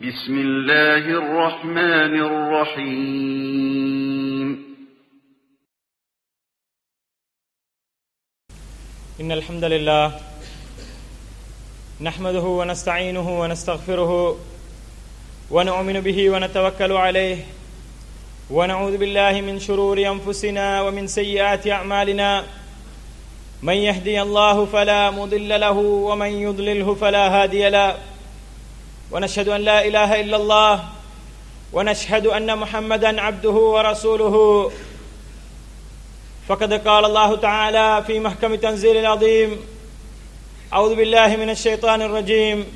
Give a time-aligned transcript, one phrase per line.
[0.00, 3.68] بسم الله الرحمن الرحيم.
[9.20, 10.20] إن الحمد لله
[12.00, 14.38] نحمده ونستعينه ونستغفره
[15.50, 17.38] ونؤمن به ونتوكل عليه
[18.50, 22.44] ونعوذ بالله من شرور أنفسنا ومن سيئات أعمالنا.
[23.62, 28.07] من يهدي الله فلا مضل له ومن يضلله فلا هادي له.
[29.12, 30.84] ونشهد أن لا إله إلا الله
[31.72, 34.70] ونشهد أن محمدا عبده ورسوله.
[36.48, 39.60] فقد قال الله تعالى في محكم تنزيل العظيم
[40.72, 42.66] أعوذ بالله من الشيطان الرجيم.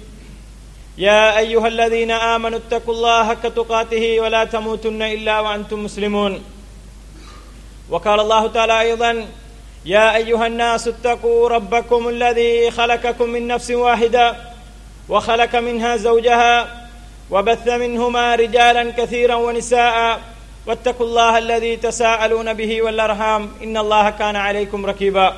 [0.98, 6.44] يا أيها الذين آمنوا اتقوا الله حق تقاته ولا تموتن إلا وأنتم مسلمون.
[7.90, 9.26] وقال الله تعالى أيضا
[9.84, 14.51] يا أيها الناس اتقوا ربكم الذي خلقكم من نفس واحدة
[15.08, 16.82] وخلق منها زوجها
[17.30, 20.20] وبث منهما رجالا كثيرا ونساء
[20.66, 25.34] واتقوا الله الذي تساءلون به والأرحام إن الله كان عليكم رقيبا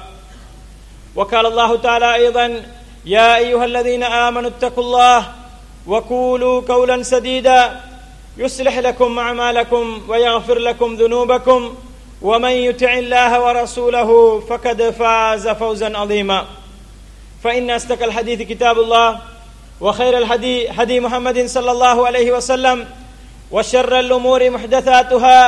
[1.15, 2.62] وقال الله تعالى أيضا
[3.05, 5.33] يا أيها الذين آمنوا اتقوا الله
[5.87, 7.81] وقولوا قولا سديدا
[8.37, 11.75] يصلح لكم أعمالكم ويغفر لكم ذنوبكم
[12.23, 16.47] ومن يطع الله ورسوله فقد فاز فوزا عظيما.
[17.45, 19.19] فإن أصدق الحديث كتاب الله
[19.84, 22.78] وخير الهدي هدي محمد صلى الله عليه وسلم
[23.52, 25.39] وشر الأمور محدثاتها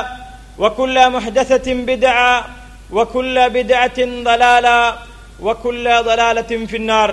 [0.59, 2.33] وكل محدثة بدعة
[2.91, 4.79] وكل بدعة ضلالة
[5.41, 7.09] وكل ضلالة في النار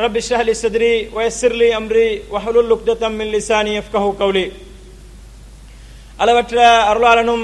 [0.00, 4.46] رب اشرح لي صدري ويسر لي أمري وحلل عقدة من لساني يفقه قولي
[6.18, 6.56] அளவற்ற
[6.90, 7.42] அருளாளனும்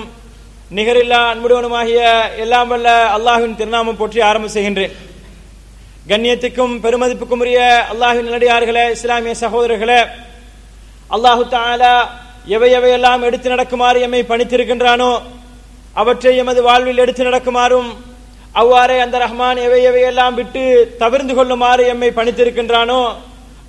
[0.70, 2.02] நிகரில்லா அன்புடனுமாகிய
[2.44, 4.94] எல்லாம் வல்ல அல்லாஹின் திருநாமம் போற்றி ஆரம்ப செய்கின்றேன்
[6.09, 7.61] கண்ணியத்துக்கும் பெருமதிப்புக்கும் உரிய
[7.93, 9.97] அல்லாஹின் நடிகார்களே இஸ்லாமிய சகோதரர்களே
[11.15, 11.95] அல்லாஹு தாலா
[12.55, 15.09] எவை எவையெல்லாம் எடுத்து நடக்குமாறு எம்மை பணித்திருக்கின்றானோ
[16.01, 17.89] அவற்றை எமது வாழ்வில் எடுத்து நடக்குமாறும்
[18.61, 20.63] அவ்வாறே அந்த ரஹ்மான் எவை எவையெல்லாம் விட்டு
[21.03, 23.01] தவிர்ந்து கொள்ளுமாறு எம்மை பணித்திருக்கின்றானோ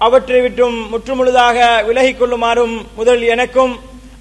[0.06, 1.58] அவற்றை விட்டும் முற்றுமுழுதாக
[1.88, 3.74] விலகிக் கொள்ளுமாறும் முதல் எனக்கும்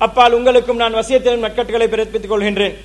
[0.06, 2.76] அப்பால் உங்களுக்கும் நான் வசியத்தின் நட்கட்டுகளை பிறப்பித்துக் கொள்கின்றேன்.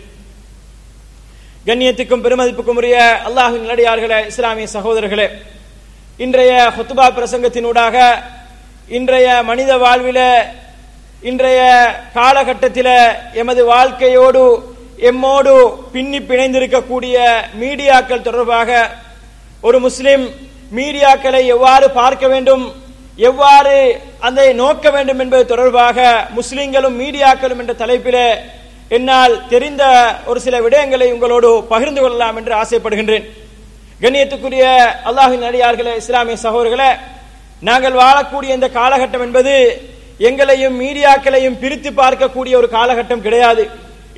[1.66, 2.96] கண்ணியத்துக்கும் பெருமதிப்புக்கும் உரிய
[3.26, 5.26] அல்லாஹின் நடிகார்களே இஸ்லாமிய சகோதரர்களே
[6.18, 7.96] இன்றைய ஹொத்துபா பிரசங்கத்தினூடாக
[8.88, 10.20] இன்றைய மனித வாழ்வில
[11.22, 11.60] இன்றைய
[12.14, 12.94] காலகட்டத்தில்
[13.42, 14.42] எமது வாழ்க்கையோடு
[15.10, 15.52] எம்மோடு
[15.92, 17.16] பின்னி பிணைந்திருக்கக்கூடிய
[17.60, 18.70] மீடியாக்கள் தொடர்பாக
[19.62, 20.24] ஒரு முஸ்லிம்
[20.72, 22.64] மீடியாக்களை எவ்வாறு பார்க்க வேண்டும்
[23.28, 23.76] எவ்வாறு
[24.20, 25.98] அதை நோக்க வேண்டும் என்பது தொடர்பாக
[26.32, 28.26] முஸ்லிம்களும் மீடியாக்களும் என்ற தலைப்பிலே
[28.96, 29.84] என்னால் தெரிந்த
[30.30, 33.26] ஒரு சில விடயங்களை உங்களோடு பகிர்ந்து கொள்ளலாம் என்று ஆசைப்படுகின்றேன்.
[34.02, 34.64] கண்ணியத்துக்குரிய
[35.08, 36.90] அல்லாஹின் அடியார்களே இஸ்லாமிய சகோதரர்களே
[37.68, 39.54] நாங்கள் வாழக்கூடிய இந்த காலகட்டம் என்பது
[40.28, 43.62] எங்களையும் மீடியாக்களையும் பிரித்து பார்க்கக்கூடிய ஒரு காலகட்டம் கிடையாது.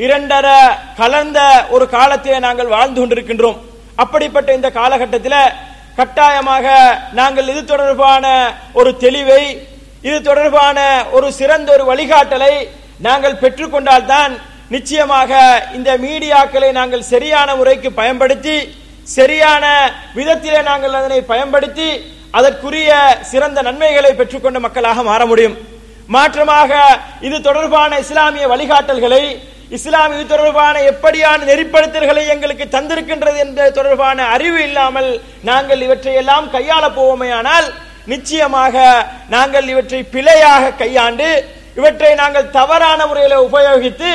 [0.04, 0.58] இரண்டரை
[1.00, 1.38] கலந்த
[1.74, 3.58] ஒரு காலத்திலே நாங்கள் வாழ்ந்து கொண்டிருக்கின்றோம்.
[4.02, 5.52] அப்படிப்பட்ட இந்த காலகட்டத்தில்
[5.98, 6.66] கட்டாயமாக
[7.18, 8.24] நாங்கள் இது தொடர்பான
[8.80, 9.42] ஒரு தெளிவை
[10.08, 10.78] இது தொடர்பான
[11.16, 12.54] ஒரு சிறந்த ஒரு வழிகாட்டலை
[13.06, 14.32] நாங்கள் பெற்றுக்கொண்டால்தான்
[14.70, 15.32] நிச்சயமாக
[15.74, 18.56] இந்த மீடியாக்களை நாங்கள் சரியான முறைக்கு பயன்படுத்தி
[19.16, 19.64] சரியான
[20.14, 21.88] விதத்திலே நாங்கள் அதனை பயன்படுத்தி
[22.30, 22.90] அதற்குரிய
[23.30, 25.56] சிறந்த நன்மைகளை பெற்றுக்கொண்ட மக்களாக மாற முடியும்.
[26.08, 26.72] மாற்றமாக
[27.20, 29.24] இது தொடர்பான இஸ்லாமிய வழிகாட்டல்களை
[29.70, 35.10] இஸ்லாம் இது தொடர்பான எப்படியான நெறிப்படுத்தல்களை எங்களுக்கு தந்திருக்கின்றது என்ற தொடர்பான அறிவு இல்லாமல்
[35.42, 37.68] நாங்கள் இவற்றை எல்லாம் கையாள போவோமேயானால்
[38.06, 38.82] நிச்சயமாக
[39.28, 41.28] நாங்கள் இவற்றை பிழையாக கையாண்டு
[41.76, 44.10] இவற்றை நாங்கள் தவறான முறையில் உபயோகித்து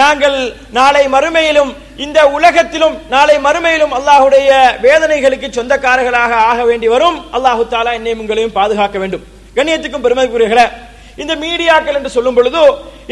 [0.00, 0.36] நாங்கள்
[0.78, 1.72] நாளை மறுமையிலும்
[2.04, 4.50] இந்த உலகத்திலும் நாளை மறுமையிலும் அல்லாஹுடைய
[4.84, 7.18] வேதனைகளுக்கு சொந்தக்காரர்களாக ஆக வேண்டி வரும்.
[7.36, 9.24] அல்லாஹு தாலா என்னையும் உங்களையும் பாதுகாக்க வேண்டும்.
[9.56, 10.66] கண்ணியத்துக்கும் பெருமைக்குரியர்களே
[11.22, 12.62] இந்த மீடியாக்கள் என்று சொல்லும் பொழுது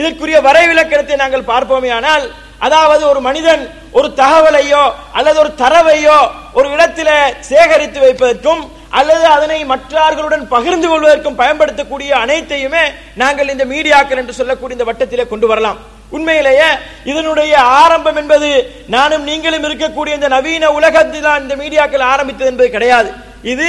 [0.00, 2.24] இதற்குரிய வரைவிலக்கணத்தை நாங்கள் பார்ப்போமே ஆனால்
[2.66, 3.62] அதாவது ஒரு மனிதன்
[3.98, 4.84] ஒரு தகவலையோ
[5.18, 6.18] அல்லது ஒரு தரவையோ
[6.58, 7.10] ஒரு இடத்தில
[7.50, 8.62] சேகரித்து வைப்பதற்கும்
[8.98, 12.84] அல்லது அதனை மற்றவர்களுடன் பகிர்ந்து கொள்வதற்கும் பயன்படுத்தக்கூடிய அனைத்தையுமே
[13.22, 15.80] நாங்கள் இந்த மீடியாக்கள் என்று சொல்லக்கூடிய இந்த வட்டத்திலே கொண்டு வரலாம்.
[16.16, 16.68] உண்மையிலேயே
[17.10, 17.52] இதனுடைய
[17.82, 18.48] ஆரம்பம் என்பது
[18.94, 23.10] நானும் நீங்களும் இருக்கக்கூடிய இந்த நவீன உலகத்தில் தான் இந்த மீடியாக்கள் ஆரம்பித்தது என்பது கிடையாது.
[23.52, 23.68] இது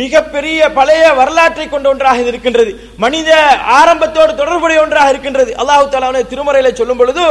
[0.00, 2.70] மிகப்பெரிய பழைய வரலாற்றை கொண்ட ஒன்றாக இருக்கின்றது.
[3.04, 3.30] மனித
[3.80, 5.52] ஆரம்பத்தோடு தொடர்புடைய ஒன்றாக இருக்கின்றது.
[5.60, 7.24] அல்லாஹு தாலாவுடைய திருமறையில சொல்லும் பொழுது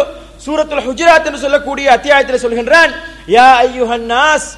[0.45, 2.93] சூரத்துல் ஹுஜராத் என்று சொல்லக்கூடிய அத்தியாயத்தில் சொல்கின்றான்
[3.37, 4.49] யா ஐயுஹன் நாஸ்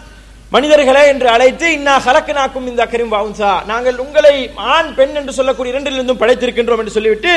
[0.54, 3.66] மனிதர்களே என்று அழைத்து இன்னா ஹலக்கனாக்கும் இந்த அக்கரிம் வாவுன்சா.
[3.66, 7.32] நாங்கள் உங்களை ஆண் பெண் என்று சொல்லக்கூடிய இரண்டிலிருந்தும் படைத்திருக்கின்றோம் என்று சொல்லிவிட்டு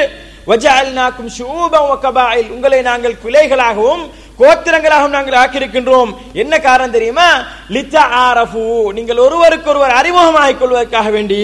[0.47, 4.05] வஜால்னாக்கும் ஷூபம் வகபாயில் உங்களை நாங்கள் குலைகளாகவும்
[4.39, 6.13] கோத்திரங்களாகவும் நாங்கள் ஆக்கியிருக்கின்றோம்.
[6.33, 7.29] என்ன காரணம் தெரியுமா?
[7.71, 11.43] லித்தா ஆரஃபு நீங்கள் ஒருவருக்கொருவர் அறிமுகமாகிக் கொள்வதற்காக வேண்டி.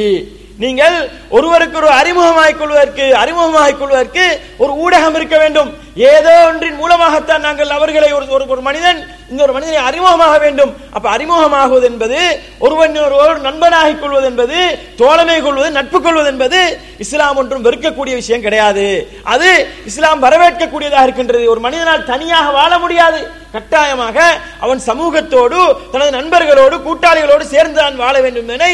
[0.59, 5.75] நீங்கள் ஒருவருக்கு ஒரு அறிமுகமாய் கொள்வதற்கு அறிமுகமாய் கொள்வதற்கு ஒரு ஊடகம் இருக்க வேண்டும்.
[5.95, 10.77] ஏதோ ஒன்றின் மூலமாகத்தான் நாங்கள் அவர்களை ஒரு ஒரு- மனிதன் இந்த ஒரு மனிதனை அறிமுகமாக வேண்டும்.
[10.93, 17.65] அப்ப அறிமுகமாகுவது என்பது ஒருவன் ஒருவர் நண்பனாகிக் கொள்வது என்பது தோழமை கொள்வது நட்பு கொள்வது என்பது இஸ்லாம் ஒன்றும்
[17.65, 19.09] வெறுக்கக்கூடிய விஷயம் கிடையாது.
[19.25, 21.51] அது இஸ்லாம் வரவேற்கக்கூடியதாக இருக்கின்றது.
[21.51, 23.41] ஒரு மனிதனால் தனியாக வாழ முடியாது.
[23.53, 28.67] கட்டாயமாக அவன் சமூகத்தோடு தனது நண்பர்களோடு கூட்டாளிகளோடு சேர்ந்து தான் வாழ வேண்டும் என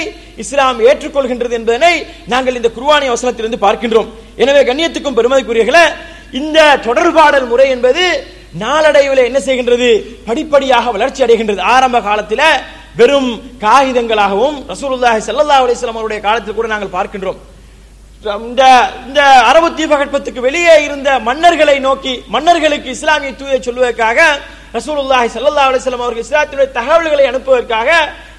[0.43, 1.93] இஸ்லாம் ஏற்றுக்கொள்கின்றது என்பதனை
[2.33, 4.09] நாங்கள் இந்த குர்வானி அவசரத்திலிருந்து பார்க்கின்றோம்.
[4.43, 5.85] எனவே கண்ணியத்துக்கும் பெருமதிக்குரியர்களே
[6.41, 8.05] இந்த தொடர்பாடல் முறை என்பது
[8.63, 9.89] நாளடைவில் என்ன செய்கின்றது?
[10.29, 11.61] படிப்படியாக வளர்ச்சி அடைகின்றது.
[11.75, 12.47] ஆரம்ப காலத்தில்
[12.99, 13.31] வெறும்
[13.65, 17.41] காகிதங்களாகவும் ரசூலுல்லாஹி ஸல்லல்லாஹு அலைஹி வஸல்லம் அவருடைய காலத்தில் கூட நாங்கள் பார்க்கின்றோம்.
[18.51, 18.63] இந்த
[19.09, 24.19] இந்த அரபு தீபகற்பத்துக்கு வெளியே இருந்த மன்னர்களை நோக்கி மன்னர்களுக்கு இஸ்லாமிய தூயை சொல்வதற்காக
[24.77, 27.91] ரசூலுல்லாஹி ஸல்லல்லாஹு அலைஹி வஸல்லம் அவர்கள் இஸ்லாத்தினுடைய தகவல்களை அனுப்புவதற்காக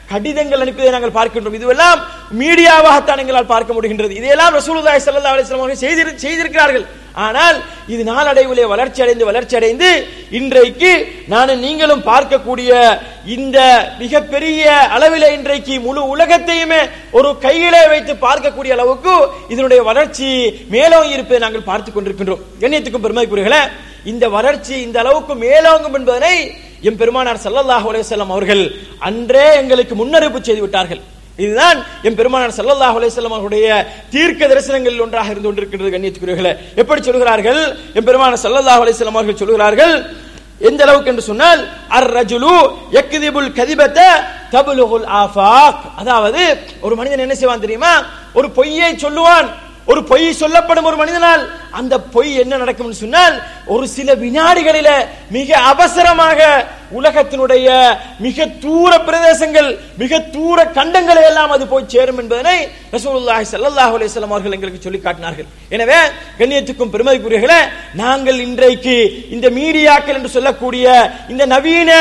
[0.09, 1.55] கடிதங்கள் அனுப்பியதை நாங்கள் பார்க்கின்றோம்.
[1.55, 1.99] இதுவெல்லாம்
[2.39, 4.09] மீடியாவாகத்தான் எங்களால் பார்க்க முடிகின்றது.
[4.09, 6.85] இதையெல்லாம் ரசூலுதாய் சல்லா அலிஸ்லாம் அவர்கள் செய்திரு- செய்திருக்கிறார்கள்.
[7.13, 15.79] ஆனால் இது நாளடைவிலே வளர்ச்சி அடைந்து வளர்ச்சி அடைந்து இன்றைக்கு நானும் நீங்களும் பார்க்கக்கூடிய இந்த மிகப்பெரிய அளவிலே இன்றைக்கு
[15.79, 22.41] முழு உலகத்தையுமே ஒரு கையிலே வைத்து பார்க்கக்கூடிய அளவுக்கு இதனுடைய வளர்ச்சி மேலோங்கி இருப்பதை நாங்கள் பார்த்துக் கொண்டிருக்கின்றோம்.
[22.59, 23.71] கண்ணியத்துக்கும் பெருமைக்குரியர்களே
[24.05, 26.53] இந்த வளர்ச்சி இந்த அளவுக்கு மேலோங்கும் என்பதனை
[26.87, 28.63] எம் பெருமானார் சல்லல்லாஹ் அலையம் அவர்கள்
[29.07, 31.01] அன்றே எங்களுக்கு முன்னறிவிப்பு செய்து விட்டார்கள்.
[31.43, 31.77] இதுதான்
[32.07, 33.67] என் பெருமானார் சல்லல்லாஹ் அலையம் அவருடைய
[34.13, 36.53] தீர்க்க தரிசனங்களில் ஒன்றாக இருந்து கொண்டிருக்கின்றது கண்ணியத்துக்குரியவர்களே.
[36.81, 37.61] எப்படி சொல்கிறார்கள்?
[37.97, 39.95] என் பெருமானார் சல்லல்லாஹ் அலையம் அவர்கள் சொல்கிறார்கள்
[40.69, 41.61] எந்த அளவுக்கு என்று சொன்னால்
[41.97, 42.55] அர் ரஜுலு
[43.01, 44.09] எக்திபுல் கதிபத்தை
[44.53, 45.81] தபுலுகுல் ஆஃபாக்.
[46.01, 46.41] அதாவது
[46.85, 47.93] ஒரு மனிதன் என்ன செய்வான் தெரியுமா?
[48.37, 49.47] ஒரு பொய்யை சொல்லுவான்.
[49.91, 51.43] ஒரு பொய் சொல்லப்படும் ஒரு மனிதனால்
[51.79, 53.35] அந்த பொய் என்ன நடக்கும்னு சொன்னால்
[53.73, 54.89] ஒரு சில வினாடிகளில
[55.37, 56.39] மிக அவசரமாக
[56.99, 57.67] உலகத்தினுடைய
[58.25, 59.67] மிக தூர பிரதேசங்கள்
[60.01, 62.55] மிக தூர கண்டங்களை எல்லாம் அது போய் சேரும் என்பதனை
[62.95, 65.47] ரசூலுல்லாஹி ஸல்லல்லாஹு அலைஹி வஸல்லம் அவர்கள் எங்களுக்கு சொல்லி காட்டினார்கள்.
[65.75, 65.99] எனவே
[66.39, 67.59] கண்ணியத்துக்கும் பெருமதிக்குரியர்களே
[68.01, 68.95] நாங்கள் இன்றைக்கு
[69.35, 70.85] இந்த மீடியாக்கள் என்று சொல்லக்கூடிய
[71.33, 71.91] இந்த நவீன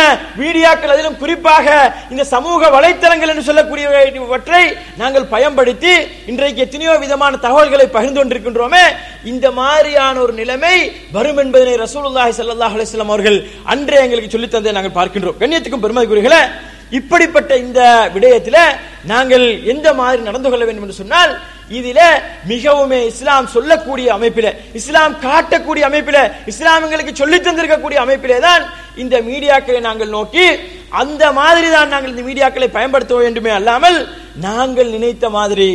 [0.41, 1.67] மீடியாக்கள் அதிலும் குறிப்பாக
[2.13, 4.65] இந்த சமூக வலைத்தளங்கள் என்று சொல்லக்கூடியவற்றை
[5.03, 5.95] நாங்கள் பயன்படுத்தி
[6.33, 8.85] இன்றைக்கு எத்தனையோ விதமான தகவல்களை பகிர்ந்து கொண்டிருக்கின்றோமே
[9.25, 10.77] இந்த மாதிரியான ஒரு நிலைமை
[11.13, 13.39] வரும் என்பதனை ரசூலுல்லாஹி ஸல்லல்லாஹு அலைஹி வஸல்லம் அவர்கள்
[13.73, 15.39] அன்றே எங்களுக்கு சொல்லித்தந்ததை நாங்கள் பார்க்கின்றோம்.
[15.41, 16.43] கண்ணியத்துக்கும் பெருமதிக்குரியர்களே
[16.99, 17.81] இப்படிப்பட்ட இந்த
[18.13, 18.61] விடயத்தில்
[19.05, 21.33] நாங்கள் எந்த மாதிரி நடந்து கொள்ள வேண்டும் என்று சொன்னால்
[21.79, 22.01] இதில
[22.53, 24.49] மிகவுமே இஸ்லாம் சொல்லக்கூடிய அமைப்பில
[24.81, 26.19] இஸ்லாம் காட்டக்கூடிய அமைப்பில
[26.53, 28.63] இஸ்லாம் எங்களுக்கு சொல்லித் தந்திருக்கக்கூடிய அமைப்பிலே தான்
[29.03, 30.47] இந்த மீடியாக்களை நாங்கள் நோக்கி
[31.01, 33.99] அந்த மாதிரி தான் நாங்கள் இந்த மீடியாக்களை பயன்படுத்த வேண்டுமே அல்லாமல்
[34.47, 35.71] நாங்கள் நினைத்த மாதிரி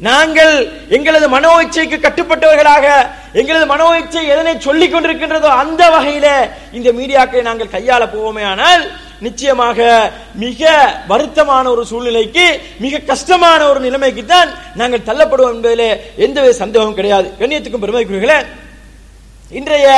[0.00, 0.54] நாங்கள்
[0.96, 2.86] எங்களது மனோ இச்சைக்கு கட்டுப்பட்டவர்களாக
[3.40, 6.28] எங்களது மனோ இச்சை எதனை சொல்லிக் கொண்டிருக்கின்றதோ அந்த வகையில
[6.78, 8.82] இந்த மீடியாக்களை நாங்கள் கையாள போவோமே ஆனால்
[9.26, 9.78] நிச்சயமாக
[10.42, 10.70] மிக
[11.10, 12.46] வருத்தமான ஒரு சூழ்நிலைக்கு
[12.84, 15.90] மிக கஷ்டமான ஒரு நிலைமைக்கு தான் நாங்கள் தள்ளப்படுவோம் என்பதிலே
[16.24, 17.28] எந்தவித சந்தேகமும் கிடையாது.
[17.40, 18.38] கண்ணியத்துக்கும் பெருமைக்குரியர்களே
[19.50, 19.88] இன்றைய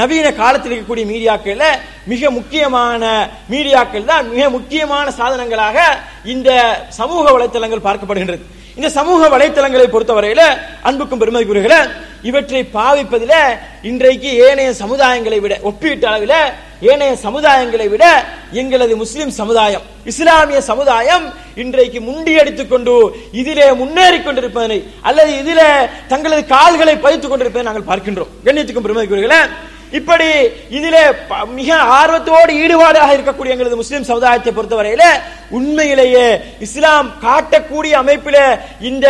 [0.00, 1.78] நவீன காலத்தில் இருக்கக்கூடிய மீடியாக்களில்
[2.12, 3.02] மிக முக்கியமான
[3.52, 5.78] மீடியாக்கள் தான் மிக முக்கியமான சாதனங்களாக
[6.24, 6.50] இந்த
[7.00, 8.42] சமூக வலைத்தளங்கள் பார்க்கப்படுகின்றது.
[8.78, 10.42] இந்த சமூக வலைத்தளங்களை பொறுத்தவரையில
[10.88, 11.80] அன்புக்கும் பெருமைக்குரியர்களே
[12.22, 16.38] இவற்றை பாவிப்பதில் இன்றைக்கு ஏனைய சமுதாயங்களை விட ஒப்பீட்டு அளவில்
[16.80, 18.04] ஏனைய சமுதாயங்களை விட
[18.52, 21.24] எங்களது முஸ்லிம் சமுதாயம் இஸ்லாமிய சமுதாயம்
[21.54, 22.94] இன்றைக்கு முண்டியடித்துக் கொண்டு
[23.32, 25.70] இதிலே முன்னேறி கொண்டிருப்பதனை அல்லது இதிலே
[26.08, 28.30] தங்களது கால்களை பதித்துக் கொண்டிருப்பதை நாங்கள் பார்க்கின்றோம்.
[28.44, 29.40] கண்ணியத்துக்கும் பெருமதிக்குரியர்களே
[29.92, 30.24] இப்படி
[30.70, 35.04] இதிலே ப- மிக ஆர்வத்தோடு ஈடுபாடாக இருக்கக்கூடிய எங்களது முஸ்லிம் சமுதாயத்தை பொறுத்தவரையில
[35.50, 36.26] உண்மையிலேயே
[36.58, 39.06] இஸ்லாம் காட்டக்கூடிய அமைப்பில இந்த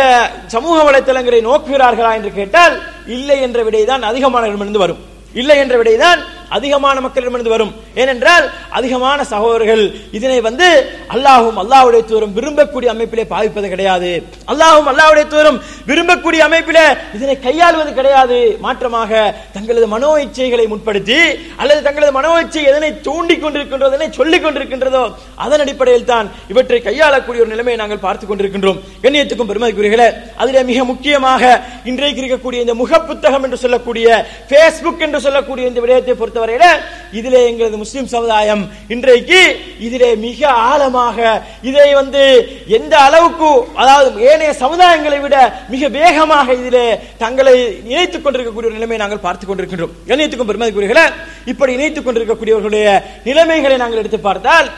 [0.47, 5.01] சமூக வலைத்தளங்களை நோக்குகிறார்களா என்று கேட்டால் இல்லை என்ற விடைதான் அதிகமானவர்களிடமிருந்து வரும்.
[5.33, 6.19] இல்லை என்ற விடைதான்
[6.57, 7.73] அதிகமான மக்களிடமிருந்து வரும்.
[8.01, 8.45] ஏனென்றால்
[8.77, 9.83] அதிகமான சகோதரர்கள்
[10.17, 10.67] இதனை வந்து
[11.15, 14.11] அல்லாஹும் அல்லாஹுடைய தூரம் விரும்பக்கூடிய அமைப்பிலே பாவிப்பது கிடையாது.
[14.51, 18.39] அல்லாஹும் அல்லாஹுடைய தூரம் விரும்பக்கூடிய அமைப்பிலே இதனை கையாளுவது கிடையாது.
[18.65, 19.11] மாற்றமாக
[19.55, 21.19] தங்களது மனோ இச்சைகளை முற்படுத்தி
[21.61, 25.03] அல்லது தங்களது மனோ இச்சை எதனை தூண்டி கொண்டிருக்கின்றதோ எதனை சொல்லிக் கொண்டிருக்கின்றதோ
[25.45, 28.79] அதன் அடிப்படையில் தான் இவற்றை கையாளக்கூடிய ஒரு நிலைமையை நாங்கள் பார்த்துக் கொண்டிருக்கின்றோம்.
[29.03, 30.07] கண்ணியத்துக்கும் பெருமதிக்குரியர்களே
[30.41, 31.43] அதிலே மிக முக்கியமாக
[31.91, 34.07] இன்றைக்கு இருக்கக்கூடிய இந்த முக புத்தகம் என்று சொல்லக்கூடிய
[34.51, 36.67] பேஸ்புக் என்று சொல்லக்கூடிய இந்த விடயத்தை பொறுத்த பொறுத்தவரையில
[37.11, 39.39] இதிலே எங்களது முஸ்லிம் சமுதாயம் இன்றைக்கு
[39.79, 41.17] இதிலே மிக ஆழமாக
[41.61, 42.23] இதை வந்து
[42.69, 45.37] எந்த அளவுக்கு அதாவது ஏனைய சமுதாயங்களை விட
[45.69, 46.85] மிக வேகமாக இதிலே
[47.17, 47.55] தங்களை
[47.85, 49.93] இணைத்துக் கொண்டிருக்கக்கூடிய ஒரு நிலைமையை நாங்கள் பார்த்துக் கொண்டிருக்கின்றோம்.
[50.07, 51.05] கண்ணியத்துக்கும் பெருமதிக்குரியர்களே
[51.45, 52.87] இப்படி இணைத்துக் கொண்டிருக்கக்கூடியவர்களுடைய
[53.23, 54.69] நிலைமைகளை நாங்கள் எடுத்து பார்த்தால்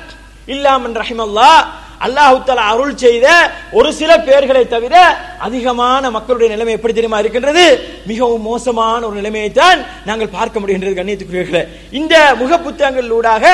[0.48, 1.52] இல்லாமன் ரஹிமல்லா
[2.06, 2.38] அல்லாஹு
[2.72, 3.28] அருள் செய்த
[3.72, 4.96] ஒரு சில பேர்களை தவிர
[5.48, 7.66] அதிகமான மக்களுடைய நிலைமை எப்படி தெரியுமா இருக்கின்றது?
[8.06, 11.64] மிகவும் மோசமான ஒரு நிலைமையை தான் நாங்கள் பார்க்க முடிகின்றது கண்ணியத்துக்குரியவர்களே.
[12.00, 13.46] இந்த முக புத்தகங்களூடாக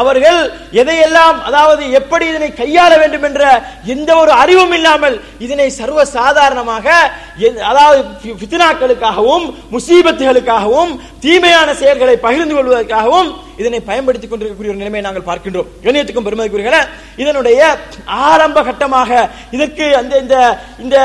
[0.00, 0.40] அவர்கள்
[0.80, 3.42] எதையெல்லாம் அதாவது எப்படி இதனை கையாள வேண்டும் என்ற
[3.94, 6.86] எந்த ஒரு அறிவும் இல்லாமல் இதனை சர்வ சாதாரணமாக
[7.70, 8.00] அதாவது
[8.40, 9.44] பித்னாக்களுக்காகவும்
[9.74, 10.92] முசீபத்துகளுக்காகவும்
[11.24, 13.28] தீமையான செயல்களை பகிர்ந்து கொள்வதற்காகவும்
[13.60, 15.66] இதனை பயன்படுத்திக் கொண்டிருக்கக்கூடிய ஒரு நிலைமையை நாங்கள் பார்க்கின்றோம்.
[15.84, 16.80] கண்ணியத்துக்கும் பெருமதிக்குரியர்களே
[17.22, 17.60] இதனுடைய
[18.28, 19.10] ஆரம்ப கட்டமாக
[19.56, 20.36] இதற்கு அந்த இந்த
[20.84, 20.96] இந்த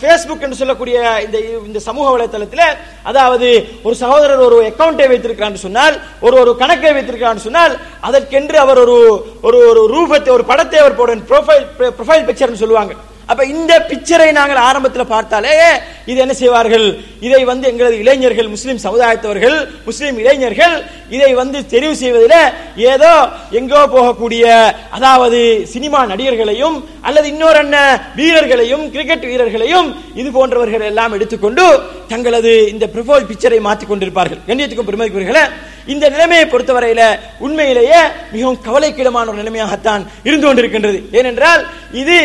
[0.00, 1.38] ஃபேஸ்புக் என்று சொல்லக்கூடிய இந்த
[1.68, 2.66] இந்த சமூக வலைத்தளத்தில்
[3.10, 3.48] அதாவது
[3.82, 7.74] ஒரு சகோதரர் ஒரு அக்கௌண்ட்டை வைத்திருக்கிறார் சொன்னால் ஒரு ஒரு கணக்கை வைத்திருக்கிறார் சொன்னால்
[8.08, 8.98] அதற்கென்று அவர் ஒரு
[9.48, 11.66] ஒரு ஒரு ரூபத்தை ஒரு படத்தை அவர் போட ப்ரொஃபைல்
[11.98, 12.94] ப்ரொஃபைல் பிக்சர்னு சொல்லுவாங்க.
[13.30, 15.54] அப்ப இந்த பிக்சரை நாங்கள் ஆரம்பத்தில் பார்த்தாலே
[16.10, 16.86] இது என்ன செய்வார்கள்?
[17.26, 19.56] இதை வந்து எங்களது இளைஞர்கள் முஸ்லிம் சமுதாயத்தவர்கள்
[19.88, 20.74] முஸ்லிம் இளைஞர்கள்
[21.16, 22.38] இதை வந்து தெரிவு செய்வதில்
[22.92, 23.12] ஏதோ
[23.58, 24.44] எங்கோ போகக்கூடிய
[24.96, 25.40] அதாவது
[25.74, 26.76] சினிமா நடிகர்களையும்
[27.08, 27.76] அல்லது இன்னொரு என்ன
[28.20, 29.88] வீரர்களையும் கிரிக்கெட் வீரர்களையும்
[30.20, 31.66] இது போன்றவர்கள் எல்லாம் எடுத்துக்கொண்டு
[32.12, 34.40] தங்களது இந்த ப்ரொஃபைல் பிக்சரை மாற்றிக் கொண்டிருப்பார்கள்.
[34.48, 35.44] கண்ணியத்துக்கும் பெருமதிக்குரியர்களே
[35.92, 37.02] இந்த நிலைமையை பொறுத்தவரையில
[37.44, 38.00] உண்மையிலேயே
[38.34, 40.98] மிகவும் கவலைக்கிடமான ஒரு நிலைமையாகத்தான் இருந்து கொண்டிருக்கின்றது.
[41.18, 41.62] ஏனென்றால்
[42.02, 42.18] இது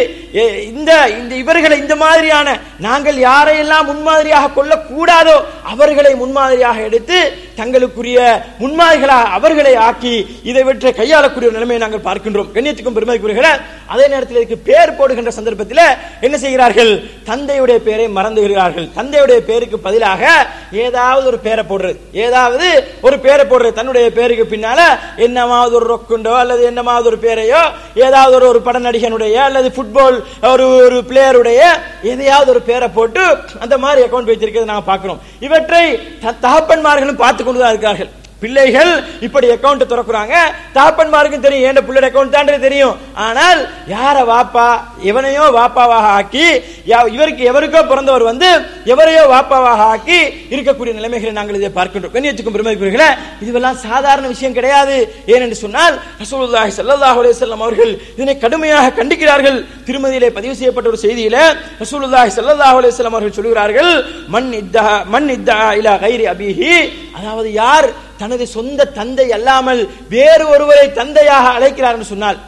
[0.73, 7.17] இந்த இந்த இந்த இவர்களை இந்த மாதிரியான நாங்கள் யாரையெல்லாம் முன்மாதிரியாக கொள்ளக்கூடாதோ அவர்களை முன்மாதிரியாக எடுத்து
[7.57, 12.49] தங்களுக்குரிய முன்மாதிரிகளாக அவர்களை ஆக்கி இதை வெற்ற கையாளக்கூடிய நிலைமையை நாங்கள் பார்க்கின்றோம்.
[12.53, 13.45] கண்ணியத்துக்கும் பெருமைக்குரியர்கள
[13.85, 17.03] அதே நேரத்தில் இதுக்கு பேர் போடுகின்ற சந்தர்ப்பத்தில் என்ன செய்கிறார்கள்?
[17.25, 21.95] தந்தையுடைய பெயரை மறந்துகிறார்கள் தந்தையுடைய பேருக்கு பதிலாக ஏதாவது ஒரு பேரை போடுறது.
[22.11, 23.73] ஏதாவது ஒரு பேரை போடுறது.
[23.73, 24.79] தன்னுடைய பேருக்கு பின்னால
[25.17, 27.61] என்னமாவது ஒரு ரொக்குண்டோ அல்லது என்னமாவது ஒரு பேரையோ
[27.95, 31.59] ஏதாவது ஒரு ஒரு பட நடிகனுடைய அல்லது ஃபுட்பால் ஒரு ஒரு பிளேயருடைய
[32.01, 33.21] எதையாவது ஒரு பேரை போட்டு
[33.59, 35.21] அந்த மாதிரி அக்கவுண்ட் வைத்திருக்கிறத நாங்கள் பார்க்கிறோம்.
[35.39, 38.11] இவற்றை த- தகப்பன்மார்களும் பார்த்து கொண்டு தான் இருக்கிறார்கள்
[38.41, 38.91] பிள்ளைகள்
[39.22, 40.36] இப்படி அக்கவுண்ட் திறக்குறாங்க.
[40.74, 42.96] தாப்பன்மாருக்கும் தெரியும் ஏன் பிள்ளை அக்கவுண்ட் தான் தெரியும்.
[43.15, 44.67] ஆனால் யார வாப்பா?
[45.03, 46.46] எவனையோ வாப்பாவாக ஆக்கி
[46.88, 48.50] யா- இவருக்கு எவருக்கோ பிறந்தவர் வந்து
[48.86, 50.20] எவரையோ வாப்பாவாக ஆக்கி
[50.51, 52.13] இருக்கக்கூடிய நிலைமைகளை நாங்கள் இதை பார்க்கின்றோம்.
[52.13, 53.10] கண்ணியத்துக்கும் பெருமதிக்குரியர்களே
[53.41, 54.96] இதுவெல்லாம் சாதாரண விஷயம் கிடையாது.
[55.27, 59.58] ஏனென்று சொன்னால் ரசூலுல்லாஹி ஸல்லல்லாஹு அலைஹி வஸல்லம் அவர்கள் இதனை கடுமையாக கண்டிக்கிறார்கள்.
[59.86, 61.38] திருமதியிலே பதிவு செய்யப்பட்ட ஒரு செய்தியில
[61.82, 63.91] ரசூலுல்லாஹி ஸல்லல்லாஹு அலைஹி வஸல்லம் அவர்கள் சொல்கிறார்கள்
[64.27, 66.74] மன் இத்தா மன் இத்தா இலா கைரி அபிஹி.
[67.17, 72.39] அதாவது யார் தனது சொந்த தந்தை அல்லாமல் வேறு ஒருவரை தந்தையாக அழைக்கிறார் என்று சொன்னால்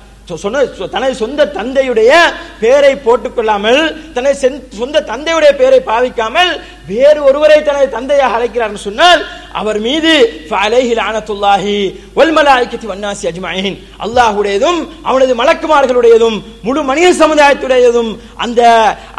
[0.89, 2.11] தனது சொந்த தந்தையுடைய
[2.59, 3.79] பெயரை போட்டுக்கொள்ளாமல்
[4.13, 6.51] தனது சென்- சொந்த தந்தையுடைய பெயரை பாவிக்காமல்
[6.87, 9.21] வேறு ஒருவரை தனது தந்தையாக அழைக்கிறார் சொன்னால்
[9.61, 10.11] அவர் மீது
[10.49, 11.75] ஃபஅலைஹி லஅனத்துல்லாஹி
[12.17, 13.25] வல் மலாயிகத்தி வன்னாசி
[14.05, 16.37] அல்லாஹ்வுடையதும் அவனது மலக்குமார்களுடையதும்
[16.67, 18.11] முழு மனித சமுதாயத்துடையதும்
[18.43, 18.61] அந்த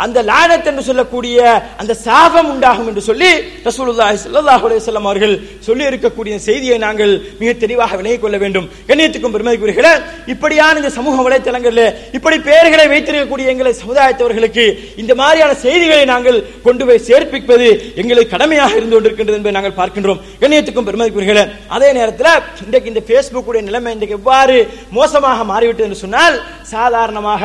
[0.04, 1.38] அந்த லானத் என்று சொல்லக்கூடிய
[1.82, 3.30] அந்த சாபம் உண்டாகும் என்று சொல்லி
[3.68, 5.34] ரசூலுல்லாஹி ஸல்லல்லாஹு அலைஹி வஸல்லம் அவர்கள்
[5.68, 8.66] சொல்லி இருக்கக்கூடிய செய்தியை நாங்கள் மிக தெளிவாக விலகிக் கொள்ள வேண்டும்.
[8.88, 9.92] கண்ணியத்துக்கும் பெருமதிக்குரியர்களே
[10.34, 11.84] இப்படியான இந்த சமூக வலைத்தளங்களில்
[12.18, 14.64] இப்படி பெயர்களை வைத்திருக்கக்கூடிய எங்களை சமுதாயத்தவர்களுக்கு
[15.02, 17.68] இந்த மாதிரியான செய்திகளை நாங்கள் கொண்டு போய் சேர்ப்பிப்பது
[18.02, 20.20] எங்களுக்கு கடமையாக இருந்து கொண்டிருக்கின்றது என்பதை நாங்கள் பார்க்கின்றோம்.
[20.42, 21.44] கண்ணியத்துக்கும் பெருமதிக்குரியர்களே
[21.76, 22.32] அதே நேரத்தில்
[22.66, 24.56] இன்றைக்கு இந்த ஃபேஸ்புக் உடைய நிலைமை இன்றைக்கு எவ்வாறு
[24.98, 26.36] மோசமாக மாறிவிட்டது என்று சொன்னால்
[26.74, 27.42] சாதாரணமாக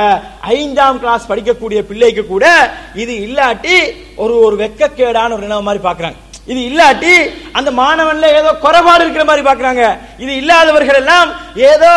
[0.58, 2.46] ஐந்தாம் கிளாஸ் படிக்கக்கூடிய பிள்ளைக்கு கூட
[3.04, 3.78] இது இல்லாட்டி
[4.24, 6.20] ஒரு ஒரு வெக்கக்கேடான ஒரு நிலவு மாதிரி பார்க்குறாங்க.
[6.48, 7.14] இது இல்லாட்டி
[7.52, 9.84] அந்த மாணவன்ல ஏதோ குறைபாடு இருக்கிற மாதிரி பாக்குறாங்க
[10.24, 11.30] இது இல்லாதவர்கள் எல்லாம்
[11.72, 11.92] ஏதோ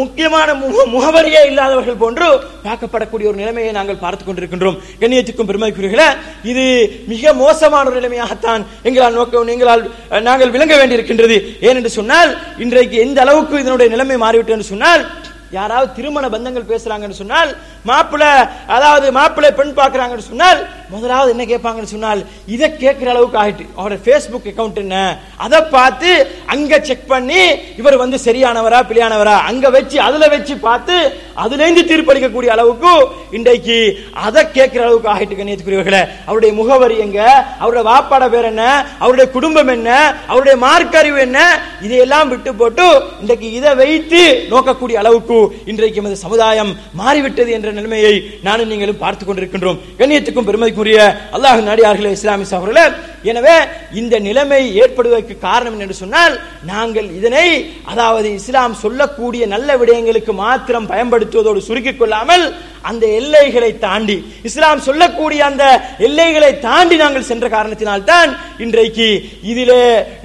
[0.00, 0.48] முக்கியமான
[0.94, 2.26] முகவரியே இல்லாதவர்கள் போன்று
[2.66, 4.78] பார்க்கப்படக்கூடிய ஒரு நிலைமையை நாங்கள் பார்த்துக் கொண்டிருக்கின்றோம்.
[5.00, 6.08] கண்ணியத்துக்கும் பெருமைக்குரியர்களே
[6.42, 6.64] இது
[7.06, 9.82] மிக மோசமான ஒரு நிலைமையாகத்தான் எங்களால் நோக்க எங்களால்
[10.28, 11.38] நாங்கள் விளங்க வேண்டியிருக்கின்றது.
[11.68, 15.04] ஏனென்று சொன்னால் இன்றைக்கு எந்த அளவுக்கு இதனுடைய நிலைமை மாறிவிட்டது என்று சொன்னால்
[15.50, 17.50] யாராவது திருமண பந்தங்கள் பேசுறாங்கன்னு சொன்னால்
[17.84, 18.30] மாப்பிள்ளை
[18.68, 20.60] அதாவது மாப்பிள்ளை பெண் பார்க்கறாங்கன்னு சொன்னால்
[20.90, 23.64] முதலாவது என்ன கேட்பாங்கன்னு சொன்னால் இதை கேட்கிற அளவுக்கு ஆகிட்டு.
[23.76, 24.96] அவரோட ஃபேஸ்புக் அக்கௌண்ட் என்ன?
[25.44, 26.10] அதை பார்த்து
[26.46, 27.42] அங்க செக் பண்ணி
[27.76, 30.96] இவர் வந்து சரியானவரா பிள்ளையானவரா அங்க வச்சு அதுல வச்சு பார்த்து
[31.34, 32.92] அதுல இருந்து தீர்ப்பளிக்கக்கூடிய அளவுக்கு
[33.38, 33.76] இன்றைக்கு
[34.24, 37.20] அதை கேட்கிற அளவுக்கு ஆகிட்டு கண்ணியத்துக்குரியவர்களே அவருடைய முகவரி எங்க?
[37.60, 38.64] அவருடைய வாப்பாட பேர் என்ன?
[38.98, 39.90] அவருடைய குடும்பம் என்ன?
[40.26, 41.38] அவருடைய மார்க் அறிவு என்ன?
[41.82, 42.88] இதையெல்லாம் விட்டு போட்டு
[43.22, 44.22] இன்றைக்கு இதை வைத்து
[44.52, 49.78] நோக்கக்கூடிய அளவுக்கு இன்றைக்கு எமது சமுதாயம் மாறிவிட்டது என்ற நிலைமையை நானும் நீங்களும் பார்த்துக் கொண்டிருக்கின்றோம்.
[50.00, 50.98] கண்ணியத்துக்கும் பெருமைக்குரிய
[51.36, 52.86] அல்லாஹ் நாடியார்களே இஸ்லாமிய சகோதரர்களே
[53.24, 53.56] எனவே
[53.94, 56.34] இந்த நிலைமை ஏற்படுவதற்கு காரணம் என்று சொன்னால்
[56.64, 57.46] நாங்கள் இதனை
[57.92, 62.44] அதாவது இஸ்லாம் சொல்லக்கூடிய நல்ல விடயங்களுக்கு மாத்திரம் பயன்படுத்துவதோடு சுருக்கிக் கொள்ளாமல்
[62.82, 64.16] அந்த எல்லைகளை தாண்டி
[64.48, 65.64] இஸ்லாம் சொல்லக்கூடிய அந்த
[66.06, 68.30] எல்லைகளை தாண்டி நாங்கள் சென்ற காரணத்தினால் தான்
[68.64, 69.08] இன்றைக்கு
[69.50, 69.82] இதிலே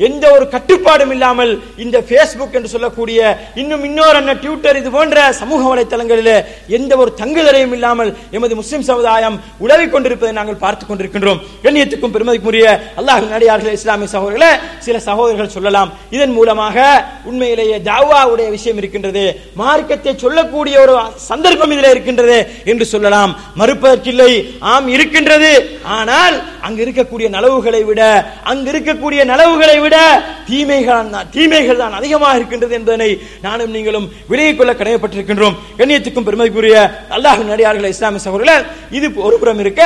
[0.08, 3.20] எந்த ஒரு கட்டுப்பாடும் இல்லாமல் இந்த பேஸ்புக் என்று சொல்லக்கூடிய
[3.56, 6.38] இன்னும் இன்னொரு அண்ணன் ட்விட்டர் இது போன்ற சமூக வலைத்தளங்களிலே
[6.78, 11.40] எந்த ஒரு தங்க தங்குதலையும் இல்லாமல் எமது முஸ்லிம் சமுதாயம் உழவிக் கொண்டிருப்பதை நாங்கள் பார்த்துக் கொண்டிருக்கின்றோம்.
[11.64, 15.94] கண்ணியத்துக்கும் பெருமதிக்குரிய அல்லாஹ் நடிகார்கள் இஸ்லாமிய சகோதரர்களை சில சகோதரர்கள் சொல்லலாம்.
[16.10, 19.40] இதன் மூலமாக உண்மையிலேயே தாவாவுடைய விஷயம் இருக்கின்றது.
[19.54, 23.36] மார்க்கத்தை சொல்லக்கூடிய ஒரு சந்தர்ப்பம் இதில் இருக்கின்றது என்று சொல்லலாம்.
[23.58, 24.46] மறுப்பதற்கில்லை.
[24.60, 25.80] ஆம் இருக்கின்றது.
[25.84, 30.84] ஆனால் அங்கு இருக்கக்கூடிய நலவுகளை விட அங்கு இருக்கக்கூடிய நலவுகளை விட தீமைகள்
[31.32, 35.56] தீமைகள் தான் அதிகமாக இருக்கின்றது என்பதனை நானும் நீங்களும் விலகிக் கொள்ள கடமைப்பட்டிருக்கின்றோம்.
[35.78, 36.92] கண்ணியத்துக்கும் பெருமதிக்குரிய
[37.26, 38.66] அல்லாஹின் நடிகார்கள் இஸ்லாமிய சகோதரர்கள்
[38.98, 39.82] இது ஒரு புறம் இருக்க.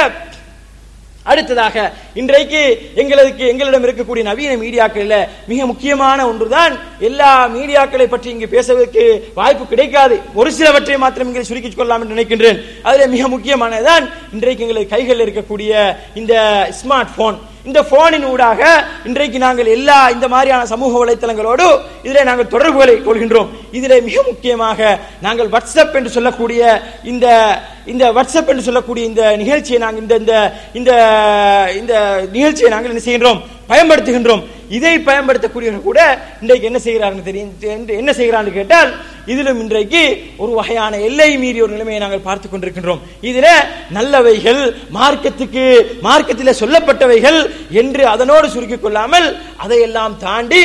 [1.31, 1.75] அடுத்ததாக
[2.19, 2.61] இன்றைக்கு
[3.01, 6.73] எங்களுக்கு எங்களிடம் இருக்கக்கூடிய நவீன மீடியாக்களில் மிக முக்கியமான ஒன்றுதான்
[7.09, 9.03] எல்லா மீடியாக்களை பற்றி இங்கு பேசுவதற்கு
[9.39, 10.15] வாய்ப்பு கிடைக்காது.
[10.39, 12.59] ஒரு சிலவற்றை மாத்திரம் இங்கே சுருக்கிக் கொள்ளலாம் என்று நினைக்கின்றேன்.
[12.87, 15.71] அதில் மிக முக்கியமானதுதான் இன்றைக்கு எங்களுக்கு கைகளில் இருக்கக்கூடிய
[16.21, 16.33] இந்த
[16.79, 18.61] ஸ்மார்ட் போன் இந்த போனின் ஊடாக
[19.07, 21.65] இன்றைக்கு நாங்கள் எல்லா இந்த மாதிரியான சமூக வலைத்தளங்களோடு
[22.03, 23.49] இதில் நாங்கள் தொடர்புகளை கொள்கின்றோம்.
[23.77, 24.79] இதில் மிக முக்கியமாக
[25.25, 26.61] நாங்கள் வாட்ஸ்அப் என்று சொல்லக்கூடிய
[27.03, 27.25] இந்த
[27.85, 30.33] இந்த வாட்ஸ்அப் என்று சொல்லக்கூடிய இந்த நிகழ்ச்சியை நாங்கள் இந்த இந்த
[30.79, 30.91] இந்த
[31.79, 31.93] இந்த
[32.37, 33.41] நிகழ்ச்சியை நாங்கள் என்ன செய்கின்றோம்?
[33.71, 34.43] பயன்படுத்துகின்றோம்.
[34.77, 35.99] இதை பயன்படுத்தக்கூடியவர்கள் கூட
[36.41, 37.53] இன்றைக்கு என்ன செய்கிறார்கள் தெரியும்
[38.01, 38.89] என்ன செய்கிறான்னு கேட்டால்
[39.29, 40.01] இதிலும் இன்றைக்கு
[40.37, 43.01] ஒரு வகையான எல்லை மீறிய ஒரு நிலைமையை நாங்கள் பார்த்துக் கொண்டிருக்கின்றோம்.
[43.21, 43.47] இதில்
[43.93, 44.61] நல்லவைகள்
[44.93, 45.63] மார்க்கத்துக்கு
[46.01, 47.39] மார்க்கத்தில் சொல்லப்பட்டவைகள்
[47.73, 50.61] என்று அதனோடு சுருக்கிக் கொள்ளாமல் அதையெல்லாம் தாண்டி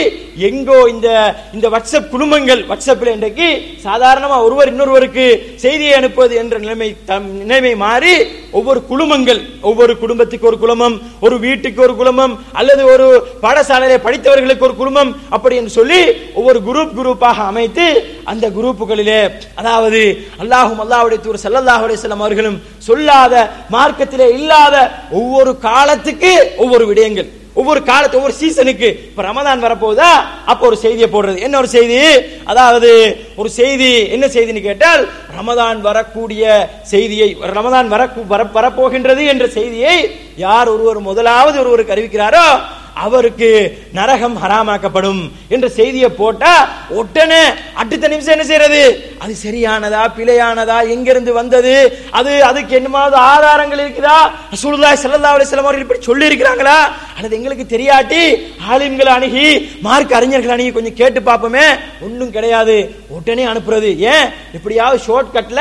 [0.49, 1.09] எங்கோ இந்த
[1.53, 3.49] இந்த வாட்ஸ்அப் குடும்பங்கள் வாட்ஸ்அப்பில் இன்றைக்கு
[3.85, 8.15] சாதாரணமா ஒருவர் இன்னொருவருக்கு செய்தியை அனுப்புவது என்ற நிலைமை தம் நிலைமை மாறி
[8.53, 13.07] ஒவ்வொரு குழுமங்கள் ஒவ்வொரு குடும்பத்துக்கு ஒரு குழுமம் ஒரு வீட்டுக்கு ஒரு குழுமம் அல்லது ஒரு
[13.43, 16.01] பாடசாலையில படித்தவர்களுக்கு ஒரு குடும்பம் அப்படி என்று சொல்லி
[16.35, 17.87] ஒவ்வொரு குரூப் குரூப்பாக அமைத்து
[18.25, 19.21] அந்த குரூப்புகளிலே
[19.55, 20.01] அதாவது
[20.39, 23.35] அல்லாஹும் அல்லாஹுடைய தூர் செல்லல்லாஹுடைய செல்லம் அவர்களும் சொல்லாத
[23.71, 24.75] மார்க்கத்திலே இல்லாத
[25.13, 30.09] ஒவ்வொரு காலத்துக்கு ஒவ்வொரு விடயங்கள் ஒவ்வொரு காலத்து ஒவ்வொரு சீசனுக்கு இப்ப ரமதான் வரப்போகுதா?
[30.47, 31.39] அப்ப ஒரு செய்தியை போடுறது.
[31.41, 31.99] என்ன ஒரு செய்தி?
[32.45, 32.91] அதாவது
[33.37, 35.03] ஒரு செய்தி என்ன செய்தின்னு கேட்டால்
[35.37, 36.43] ரமதான் வரக்கூடிய
[36.85, 39.95] செய்தியை ரமதான் வர வர- வரப்போகின்றது என்ற செய்தியை
[40.39, 42.47] யார் ஒருவர் முதலாவது ஒருவருக்கு அறிவிக்கிறாரோ
[42.95, 47.43] அவருக்கு நரகம் ஹராமாக்கப்படும் என்ற செய்தியை போட்டா உடனே
[47.75, 48.83] அடுத்த நிமிஷம் என்ன செய்யறது?
[49.19, 51.75] அது சரியானதா பிழையானதா எங்கிருந்து வந்தது?
[52.11, 54.19] அது அதுக்கு என்னமாவது ஆதாரங்கள் இருக்குதா?
[54.55, 56.79] ரசூலுல்லாஹி ஸல்லல்லாஹு அலைஹி வஸல்லம் அவர்கள் இப்படி சொல்லி இருக்கிறாங்களா
[57.17, 58.23] அல்லது எங்களுக்கு தெரியாட்டி
[58.71, 61.67] ஆலிம்களை அணுகி மார்க் அறிஞர்கள் அணுகி கொஞ்சம் கேட்டு பார்ப்போமே.
[62.01, 62.95] ஒன்றும் கிடையாது.
[63.09, 63.97] உடனே அனுப்புறது.
[63.97, 64.31] ஏன்?
[64.53, 65.61] எப்படியாவது ஷார்ட் கட்ல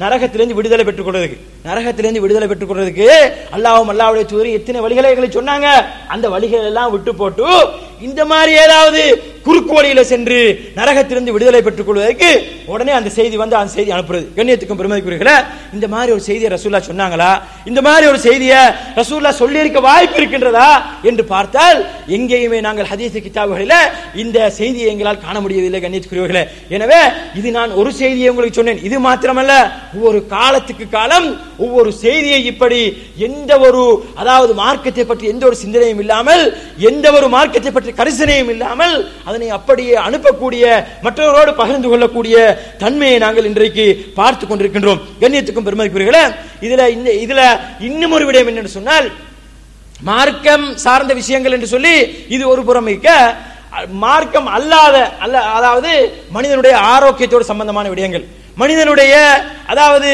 [0.00, 1.38] நரகத்திலிருந்து விடுதலை பெற்றுக் கொள்றதுக்கு.
[1.64, 3.06] நரகத்திலிருந்து விடுதலை பெற்றுக் கொள்றதுக்கு
[3.56, 5.68] அல்லாவும் அல்லாவுடைய தூதர் எத்தனை வழிகளை எங்களுக்கு சொன்னாங்க?
[6.14, 7.46] அந்த வழிகளை எல்லாம் விட்டு போட்டு
[8.08, 9.00] இந்த மாதிரி ஏதாவது
[9.46, 10.38] குறுக்கு வழியில சென்று
[10.76, 12.28] நரகத்திலிருந்து விடுதலை பெற்றுக் கொள்வதற்கு
[12.72, 14.24] உடனே அந்த செய்தி வந்து அந்த செய்தி அனுப்புறது.
[14.36, 15.34] கண்ணியத்துக்கும் பெருமதிக்குரியர்களே
[15.76, 17.30] இந்த மாதிரி ஒரு செய்தியை ரசூல்லா சொன்னாங்களா?
[17.70, 18.60] இந்த மாதிரி ஒரு செய்தியை
[19.00, 20.68] ரசூல்லா சொல்லி இருக்க வாய்ப்பு இருக்கின்றதா?
[21.08, 21.78] என்று பார்த்தால்
[22.16, 23.76] எங்கேயுமே நாங்கள் ஹதீஸ் கிதாபுகளில்
[24.22, 26.44] இந்த செய்தியை எங்களால் காண முடியவில்லை கண்ணியத்துக்குரியவர்களே.
[26.76, 27.00] எனவே
[27.40, 28.82] இது நான் ஒரு செய்தியை உங்களுக்கு சொன்னேன்.
[28.88, 29.52] இது மாத்திரமல்ல
[29.96, 31.28] ஒவ்வொரு காலத்துக்கு காலம்
[31.64, 32.80] ஒவ்வொரு செய்தியை இப்படி
[33.28, 33.84] எந்த ஒரு
[34.22, 36.44] அதாவது மார்க்கத்தை பற்றி எந்த ஒரு சிந்தனையும் இல்லாமல்
[36.90, 44.12] எந்த ஒரு மார்க்கத்தை பற்றி கரிசனையும் இல்லாமல் அதனை அப்படியே அனுப்பக்கூடிய மற்றவரோடு பகிர்ந்து கொள்ளக்கூடிய தன்மையை நாங்கள் இன்றைக்கு
[44.14, 45.00] பார்த்து கொண்டிருக்கின்றோம்.
[45.20, 49.10] கண்ணியத்துக்கும் பெருமதிக்குரியர்களே இதுல இந்த இதுல இன்னும் ஒரு விடயம் என்னன்னு சொன்னால்
[50.00, 52.88] மார்க்கம் சார்ந்த விஷயங்கள் என்று சொல்லி இது ஒரு புறம்
[53.88, 58.24] மார்க்கம் அல்லாத அல்ல அதாவது மனிதனுடைய ஆரோக்கியத்தோடு சம்பந்தமான விடயங்கள்.
[58.56, 59.14] மனிதனுடைய
[59.66, 60.10] அதாவது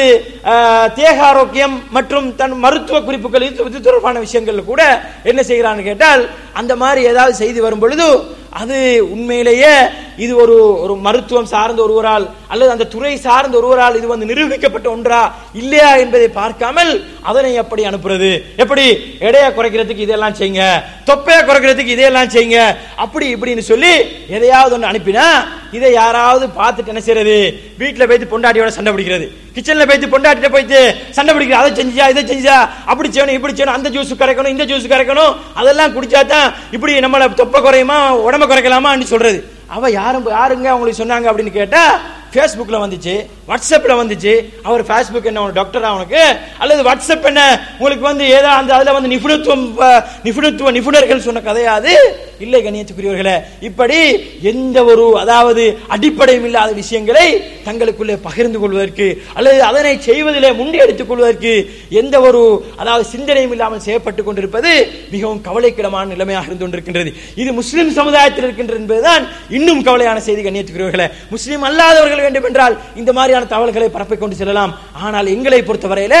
[0.95, 4.83] தேக ஆரோக்கியம் மற்றும் தன் மருத்துவ குறிப்புகள் இது இது தொடர்பான விஷயங்கள் கூட
[5.23, 6.23] என்ன செய்கிறான்னு கேட்டால்
[6.53, 8.07] அந்த மாதிரி ஏதாவது செய்தி வரும் பொழுது
[8.51, 8.77] அது
[9.13, 9.73] உண்மையிலேயே
[10.17, 15.21] இது ஒரு ஒரு மருத்துவம் சார்ந்த ஒருவரால் அல்லது அந்த துறை சார்ந்த ஒருவரால் இது வந்து நிரூபிக்கப்பட்ட ஒன்றா
[15.61, 16.91] இல்லையா என்பதை பார்க்காமல்
[17.29, 18.29] அதனை எப்படி அனுப்புறது?
[18.57, 18.85] எப்படி
[19.27, 20.65] எடையை குறைக்கிறதுக்கு இதெல்லாம் செய்யுங்க
[21.09, 22.59] தொப்பையை குறைக்கிறதுக்கு இதெல்லாம் செய்யுங்க
[23.05, 23.93] அப்படி இப்படின்னு சொல்லி
[24.37, 25.27] எதையாவது ஒன்று அனுப்பினா
[25.77, 27.35] இதை யாராவது பார்த்துட்டு என்ன செய்யறது?
[27.81, 29.25] வீட்டில் போயிட்டு பொண்டாட்டியோட சண்டை பிடிக்கிறது.
[29.55, 30.79] கிச்சன்ல போயிட்டு பொண்டாட்டிட்ட போயிட்டு
[31.17, 31.61] சண்டை பிடிக்கிறது.
[31.61, 32.57] அதை செஞ்சா இதை செஞ்சா
[32.91, 37.27] அப்படி செய்யணும் இப்படி செய்யணும் அந்த ஜூஸ் கரைக்கணும் இந்த ஜூஸ் கரைக்கணும் அதெல்லாம் குடிச்சா தான் இப்படி நம்மளை
[37.41, 39.39] தொப்பை குறையுமா உடம்பு குறைக்கலாமான்னு சொல்றது.
[39.67, 41.83] அவ யாரும் யாருங்க அவங்களுக்கு சொன்னாங்க அப்படின்னு கேட்டா
[42.33, 43.13] ஃபேஸ்புக்ல வந்துச்சு
[43.49, 44.33] வாட்ஸ்அப்ல வந்துச்சு.
[44.63, 46.21] அவர் ஃபேஸ்புக் என்ன டாக்டர் அவனுக்கு
[46.57, 47.41] அல்லது வாட்ஸ்அப் என்ன
[47.77, 49.65] உங்களுக்கு வந்து ஏதோ அந்த அதுல வந்து நிபுணத்துவம்
[50.27, 51.93] நிபுணத்துவ நிபுணர்கள் சொன்ன கதையாது
[52.45, 53.35] இல்லை கணியத்துக்குரியவர்களே
[53.69, 53.99] இப்படி
[54.51, 55.63] எந்த ஒரு அதாவது
[55.95, 57.25] அடிப்படையும் இல்லாத விஷயங்களை
[57.67, 61.53] தங்களுக்குள்ளே பகிர்ந்து கொள்வதற்கு அல்லது அதனை செய்வதிலே முண்டி எடுத்துக் கொள்வதற்கு
[62.01, 62.41] எந்த ஒரு
[62.81, 64.71] அதாவது சிந்தனையும் இல்லாமல் செய்யப்பட்டுக் கொண்டிருப்பது
[65.13, 67.11] மிகவும் கவலைக்கிடமான நிலைமையாக இருந்து கொண்டிருக்கின்றது.
[67.41, 69.23] இது முஸ்லிம் சமுதாயத்தில் இருக்கின்றது என்பதுதான்
[69.57, 71.07] இன்னும் கவலையான செய்தி கண்ணியத்துக்குரியவர்களே.
[71.33, 74.73] முஸ்லிம் அல்லாதவர்கள் வேண்டும் என்றால் இந்த மாதிரியான தகவல்களை பரப்பிக் கொண்டு செல்லலாம்.
[75.05, 76.17] ஆனால் எங்களை பொறுத்தவரையில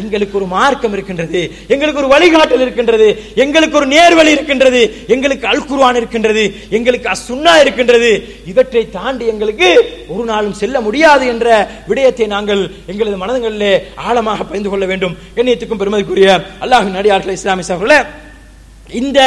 [0.00, 1.40] எங்களுக்கு ஒரு மார்க்கம் இருக்கின்றது
[1.74, 3.08] எங்களுக்கு ஒரு வழிகாட்டல் இருக்கின்றது
[3.44, 4.82] எங்களுக்கு ஒரு நேர்வழி இருக்கின்றது
[5.14, 8.10] எங்களுக்கு அல் குர்ஆன் இருக்கின்றது எங்களுக்கு அசுன்னா இருக்கின்றது
[8.46, 9.68] இவற்றை தாண்டி எங்களுக்கு
[10.12, 11.46] ஒரு நாளும் செல்ல முடியாது என்ற
[11.88, 13.72] விடயத்தை நாங்கள் எங்களது மனதங்களிலே
[14.04, 15.14] ஆழமாக பகிர்ந்து கொள்ள வேண்டும்.
[15.36, 16.30] கண்ணியத்துக்கும் பெருமதிக்குரிய
[16.64, 18.00] அல்லாஹின் நடிகார்கள் இஸ்லாமிய சகோதரர்களே
[19.00, 19.20] இந்த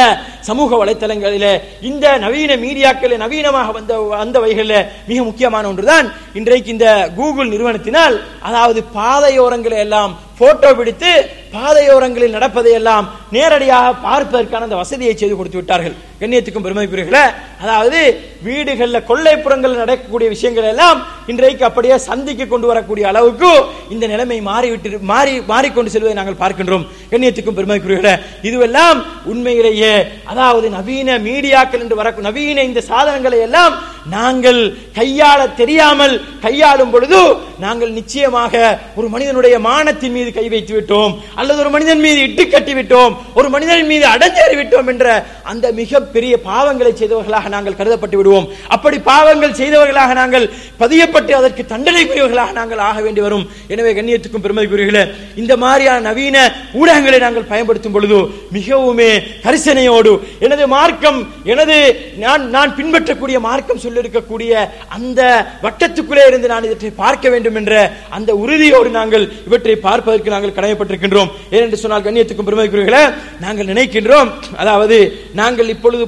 [0.48, 1.46] சமூக வலைத்தளங்களில
[1.82, 6.08] இந்த நவீன மீடியாக்களில் நவீனமாக வந்த வந்த வகைகளில் மிக முக்கியமான ஒன்றுதான்
[6.39, 11.12] இன்றைக்கு இந்த கூகுள் நிறுவனத்தினால் அதாவது பாதையோரங்களை எல்லாம் போட்டோ பிடித்து
[11.56, 15.96] பாதையோரங்களில் நடப்பதை எல்லாம் நேரடியாக பார்ப்பதற்கான அந்த வசதியை செய்து கொடுத்து விட்டார்கள்.
[16.22, 17.24] கண்ணியத்துக்கும் பெருமைக்குரியர்களே
[17.63, 18.00] அதாவது
[18.48, 21.00] வீடுகளில் கொள்ளைப்புறங்களில் நடக்கக்கூடிய விஷயங்கள் எல்லாம்
[21.32, 23.52] இன்றைக்கு அப்படியே சந்திக்கு கொண்டு வரக்கூடிய அளவுக்கு
[23.93, 26.86] இந்த நிலைமை மாறிவிட்டு மாறி மாறிக்கொண்டு செல்வதை நாங்கள் பார்க்கின்றோம்.
[27.12, 28.15] கண்ணியத்துக்கும் பெருமைக்குரியர்களே
[28.50, 29.00] இதுவெல்லாம்
[29.34, 29.96] உண்மையிலேயே
[30.34, 33.74] அதாவது நவீன மீடியாக்கள் என்று வர நவீன இந்த சாதனங்களை எல்லாம்
[34.16, 34.62] நாங்கள்
[34.98, 37.20] கையாள தெரியாமல் கையாளும் பொழுது
[37.63, 38.54] நாங்கள் நிச்சயமாக
[38.96, 41.13] ஒரு மனிதனுடைய மானத்தின் மீது கை வைத்து விட்டோம்.
[41.36, 43.13] அல்லது ஒரு மனிதன் மீது இட்டு கட்டி விட்டோம்.
[43.34, 45.06] ஒரு மனிதன் மீது அடஞ்சேறி விட்டோம் என்ற
[45.52, 48.48] அந்த மிகப்பெரிய பாவங்களை செய்தவர்களாக நாங்கள் கருதப்பட்டு விடுவோம்.
[48.76, 50.50] அப்படி பாவங்கள் செய்தவர்களாக நாங்கள்
[50.82, 53.46] பதியப்பட்டு அதற்கு தண்டனைக்குரியவர்களாக நாங்கள் ஆக வேண்டி வரும்.
[53.68, 56.38] எனவே கண்ணியத்துக்கும் பெருமதிக்குரியர்களே இந்த மாதிரியான நவீன
[56.82, 58.20] ஊடகங்களை நாங்கள் பயன்படுத்தும் பொழுது
[58.58, 59.12] மிகவுமே
[59.46, 61.20] கரிசனையோடு எனது மார்க்கம்
[61.54, 61.78] எனது
[62.26, 64.54] நான் நான் பின்பற்றக்கூடிய மார்க்கம் சொல்லியிருக்கக்கூடிய
[64.98, 65.22] அந்த
[65.64, 67.74] வட்டத்துக்குள்ளே இருந்து நான் இவற்றை பார்க்க வேண்டும் என்ற
[68.10, 71.32] அந்த உறுதியோடு நாங்கள் இவற்றை பார்ப்பதற்கு நாங்கள் கடமைப்பட்டிருக்கின்றோம்.
[71.56, 73.04] ஏனென்று சொன்னால் கண்ணியத்துக்கும் பெருமைக்குரியர்களே
[73.46, 74.32] நாங்கள் நினைக்கின்றோம்
[74.64, 74.98] அதாவது
[75.42, 76.04] நாங்கள் இப்பொழுது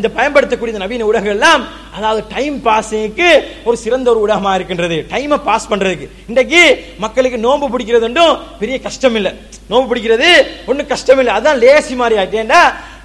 [0.00, 1.62] இந்த பயன்படுத்தக்கூடிய இந்த நவீன ஊடகங்கள் எல்லாம்
[1.98, 3.28] அதாவது டைம் பாஸிங்க்கு
[3.64, 4.96] ஒரு சிறந்த ஒரு ஊடகமாக இருக்கின்றது.
[5.12, 6.06] டைமை பாஸ் பண்றதுக்கு.
[6.30, 6.62] இன்றைக்கு
[7.04, 8.28] மக்களுக்கு நோன்பு பிடிக்கிறது
[8.60, 9.32] பெரிய கஷ்டம் இல்லை
[9.70, 10.28] நோன்பு பிடிக்கிறது
[10.66, 12.60] ஒன்றும் கஷ்டம் இல்லை அதான் லேசி மாதிரி ஆகிட்டேன்னா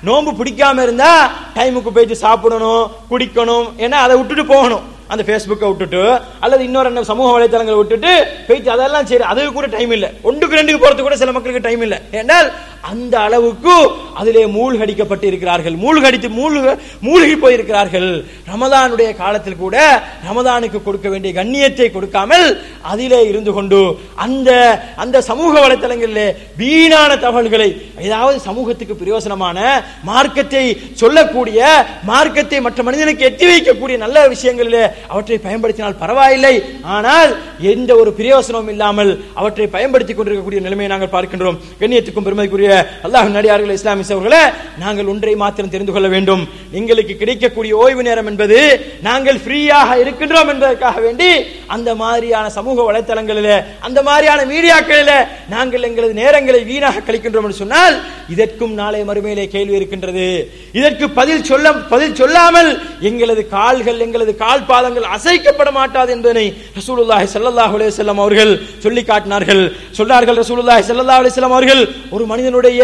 [0.08, 1.12] நோன்பு பிடிக்காம இருந்தா
[1.56, 4.84] டைமுக்கு போயிட்டு சாப்பிடணும் குடிக்கணும் ஏன்னா அதை விட்டுட்டு போகணும்.
[5.12, 6.04] அந்த ஃபேஸ்புக்கை விட்டுட்டு
[6.44, 8.12] அல்லது இன்னொரு என்ன சமூக வலைத்தளங்களை விட்டுட்டு
[8.48, 10.10] போயிட்டு அதெல்லாம் சரி அதுக்கு கூட டைம் இல்லை.
[10.30, 12.00] ஒன்றுக்கு ரெண்டுக்கு போறதுக்கு கூட சில மக்களுக்கு டைம் இல்லை.
[12.22, 12.48] ஏனால்
[12.92, 13.76] அந்த அளவுக்கு
[14.20, 15.76] அதிலே மூழ்கடிக்கப்பட்டு இருக்கிறார்கள்.
[15.84, 16.74] மூழ்கடித்து மூழ்க
[17.08, 18.10] மூழ்கி போயிருக்கிறார்கள்.
[18.52, 19.78] ரமதானுடைய காலத்தில் கூட
[20.28, 22.46] ரமதானுக்கு கொடுக்க வேண்டிய கண்ணியத்தை கொடுக்காமல்
[22.92, 23.80] அதிலே இருந்து கொண்டு
[24.26, 24.50] அந்த
[25.04, 26.28] அந்த சமூக வலைத்தளங்களிலே
[26.62, 27.70] வீணான தகவல்களை
[28.08, 29.58] ஏதாவது சமூகத்துக்கு பிரயோசனமான
[30.12, 30.66] மார்க்கத்தை
[31.04, 31.60] சொல்லக்கூடிய
[32.12, 36.56] மார்க்கத்தை மற்ற மனிதனுக்கு எத்தி வைக்கக்கூடிய நல்ல விஷயங்களிலே அவற்றை பயன்படுத்தினால் பரவாயில்லை.
[36.98, 37.32] ஆனால்
[37.74, 41.60] எந்த ஒரு பிரயோசனமும் இல்லாமல் அவற்றை பயன்படுத்திக் கொண்டிருக்கக்கூடிய நிலைமையை நாங்கள் பார்க்கின்றோம்.
[41.82, 42.72] கண்ணியத்துக்கும் பெருமைக்குரிய
[43.08, 44.44] அல்லாஹ் நடிகார்கள் இஸ்லாமிஸ் அவர்களே
[44.84, 46.44] நாங்கள் ஒன்றை மாத்திரம் தெரிந்து கொள்ள வேண்டும்.
[46.80, 48.60] எங்களுக்கு கிடைக்கக்கூடிய ஓய்வு நேரம் என்பது
[49.10, 51.30] நாங்கள் ஃப்ரீயாக இருக்கின்றோம் என்பதற்காக வேண்டி
[51.76, 53.54] அந்த மாதிரியான சமூக வலைத்தளங்களில்
[53.88, 55.16] அந்த மாதிரியான மீடியாக்களில்
[55.54, 57.96] நாங்கள் எங்களது நேரங்களை வீணாக கழிக்கின்றோம் என்று சொன்னால்
[58.34, 60.28] இதற்கும் நாளை மறுமையிலே கேள்வி இருக்கின்றது.
[60.80, 62.70] இதற்கு பதில் சொல்ல பதில் சொல்லாமல்
[63.10, 66.46] எங்களது கால்கள் எங்களது கால் காலங்கள் அசைக்கப்பட மாட்டாது என்பதனை
[66.80, 68.52] ரசூலுல்லாஹி ஸல்லல்லாஹு அலைஹி வஸல்லம் அவர்கள்
[68.84, 69.62] சொல்லி காட்டினார்கள்
[70.00, 71.82] சொன்னார்கள் ரசூலுல்லாஹி ஸல்லல்லாஹு அலைஹி வஸல்லம் அவர்கள்
[72.16, 72.82] ஒரு மனிதனுடைய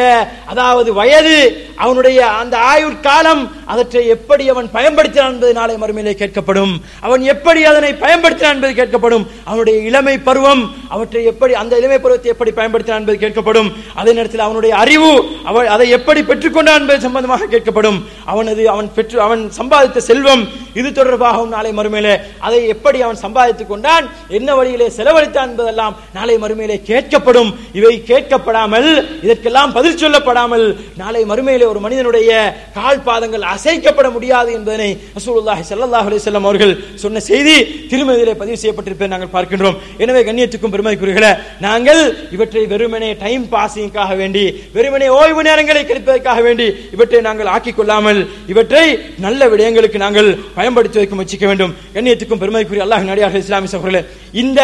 [0.52, 1.38] அதாவது வயது
[1.84, 3.42] அவனுடைய அந்த ஆயுட்காலம்
[3.74, 6.74] அதற்றை எப்படி அவன் பயன்படுத்தினான் என்பது நாளை மறுமையிலே கேட்கப்படும்.
[7.06, 9.24] அவன் எப்படி அதனை பயன்படுத்தினான் என்பது கேட்கப்படும்.
[9.50, 10.64] அவனுடைய இளமை பருவம்
[10.96, 13.70] அவற்றை எப்படி அந்த இளமை பருவத்தை எப்படி பயன்படுத்தினான் என்பது கேட்கப்படும்.
[14.00, 15.12] அதே நேரத்தில் அவனுடைய அறிவு
[15.52, 18.00] அவன் அதை எப்படி பெற்றுக்கொண்டான் என்பது சம்பந்தமாக கேட்கப்படும்.
[18.32, 20.44] அவனது அவன் பெற்று அவன் சம்பாதித்த செல்வம்
[20.80, 22.13] இது தொடர்பாகவும் நாளை மறுமையிலே
[22.47, 24.06] அதை எப்படி அவன் சம்பாதித்துக் கொண்டான்?
[24.38, 27.51] என்ன வழியிலே செலவழித்தான் என்பதெல்லாம் நாளை மறுமையிலே கேட்கப்படும்.
[27.80, 28.89] இவை கேட்கப்படாமல்
[29.25, 30.65] இதற்கெல்லாம் பதில் சொல்லப்படாமல்
[31.01, 32.32] நாளை மறுமையிலே ஒரு மனிதனுடைய
[32.77, 36.73] கால் பாதங்கள் அசைக்கப்பட முடியாது என்பதனை ரசூலுல்லாஹி ஸல்லல்லாஹு அலைஹி வஸல்லம் அவர்கள்
[37.04, 37.56] சொன்ன செய்தி
[37.91, 39.77] திருமதியிலே பதிவு செய்யப்பட்டிருப்பதை நாங்கள் பார்க்கின்றோம்.
[40.04, 41.32] எனவே கண்ணியத்துக்கும் பெருமைக்குரியர்களே
[41.67, 42.01] நாங்கள்
[42.38, 44.45] இவற்றை வெறுமனே டைம் பாசிங்காக வேண்டி
[44.77, 48.19] வெறுமனே ஓய்வு நேரங்களை கழிப்பதற்காக வேண்டி இவற்றை நாங்கள் ஆக்கிக் கொள்ளாமல்
[48.54, 48.86] இவற்றை
[49.25, 51.73] நல்ல விடயங்களுக்கு நாங்கள் பயன்படுத்தி வைக்க முயற்சிக்க வேண்டும்.
[51.94, 54.60] கண்ணியத்துக்கும் பெருமைக்குரிய அல்லாஹ் நடிகார்கள் இஸ்லாமிய சகோதரர்களே இந்த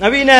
[0.00, 0.30] நவீன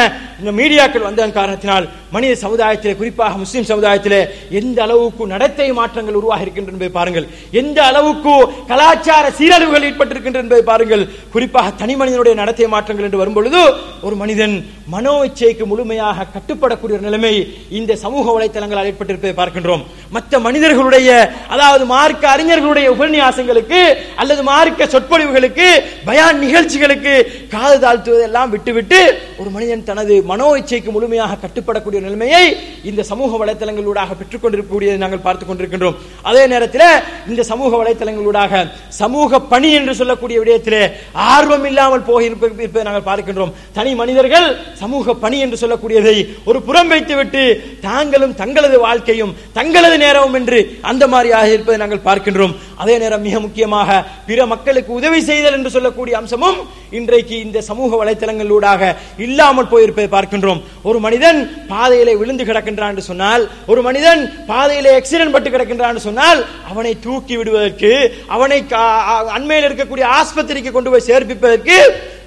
[0.40, 4.18] இந்த மீடியாக்கள் வந்த காரணத்தினால் மனித சமுதாயத்தில் குறிப்பாக முஸ்லிம் சமுதாயத்தில்
[4.60, 7.26] எந்த அளவுக்கு நடத்தை மாற்றங்கள் உருவாகி இருக்கின்றன என்பதை பாருங்கள்.
[7.60, 8.34] எந்த அளவுக்கு
[8.70, 11.04] கலாச்சார சீரழிவுகள் ஏற்பட்டிருக்கின்றன என்பதை பாருங்கள்.
[11.34, 13.62] குறிப்பாக தனி மனிதனுடைய நடத்தை மாற்றங்கள் என்று வரும்பொழுது
[14.06, 14.54] ஒரு மனிதன்
[14.94, 17.34] மனோ இச்சைக்கு முழுமையாக கட்டுப்படக்கூடிய நிலைமை
[17.78, 19.84] இந்த சமூக வலைத்தளங்களால் ஏற்பட்டிருப்பதை பார்க்கின்றோம்.
[20.16, 21.08] மற்ற மனிதர்களுடைய
[21.54, 23.80] அதாவது மார்க்க அறிஞர்களுடைய உபன்யாசங்களுக்கு
[24.22, 25.68] அல்லது மார்க்க சொற்பொழிவுகளுக்கு
[26.08, 27.14] பயான் நிகழ்ச்சிகளுக்கு
[27.54, 29.00] காது தாழ்த்துவதெல்லாம் விட்டுவிட்டு
[29.40, 32.44] ஒரு மனிதன் தனது மனோ இச்சைக்கு முழுமையாக கட்டுப்படக்கூடிய நிலைமையை
[32.90, 35.96] இந்த சமூக வலைத்தளங்களூடாக பெற்றுக் கொண்டிருக்கக்கூடியதை நாங்கள் பார்த்துக் கொண்டிருக்கின்றோம்.
[36.28, 36.86] அதே நேரத்தில்
[37.30, 38.52] இந்த சமூக வலைத்தளங்களூடாக
[39.00, 43.52] சமூக பணி என்று சொல்லக்கூடிய விடயத்திலே ஆர்வம் இல்லாமல் போய் இருப்பதை நாங்கள் பார்க்கின்றோம்.
[43.72, 44.48] தனி மனிதர்கள்
[44.82, 47.42] சமூக பணி என்று சொல்லக்கூடியதை ஒரு புறம் வைத்துவிட்டு
[47.88, 52.54] தாங்களும் தங்களது வாழ்க்கையும் தங்களது நேரமும் என்று அந்த மாதிரியாக இருப்பதை நாங்கள் பார்க்கின்றோம்.
[52.82, 53.90] அதே நேரம் மிக முக்கியமாக
[54.26, 56.58] பிற மக்களுக்கு உதவி செய்தல் என்று சொல்லக்கூடிய அம்சமும்
[56.94, 58.82] இன்றைக்கு இந்த சமூக வலைத்தளங்களூடாக
[59.18, 60.60] இல்லாமல் போயிருப்பதை பார்க்கின்றோம்.
[60.82, 65.72] ஒரு மனிதன் பாதையிலே விழுந்து கிடக்கின்றான் என்று சொன்னால் ஒரு மனிதன் பாதையிலே ஆக்சிடென்ட் பட்டு கிடக்கின்றான்
[66.04, 67.92] சொன்னால் அவனை தூக்கி விடுவதற்கு
[68.28, 68.90] அவனை கா-
[69.36, 71.78] அண்மையில் இருக்கக்கூடிய ஆஸ்பத்திரிக்கு கொண்டு போய் சேர்ப்பிப்பதற்கு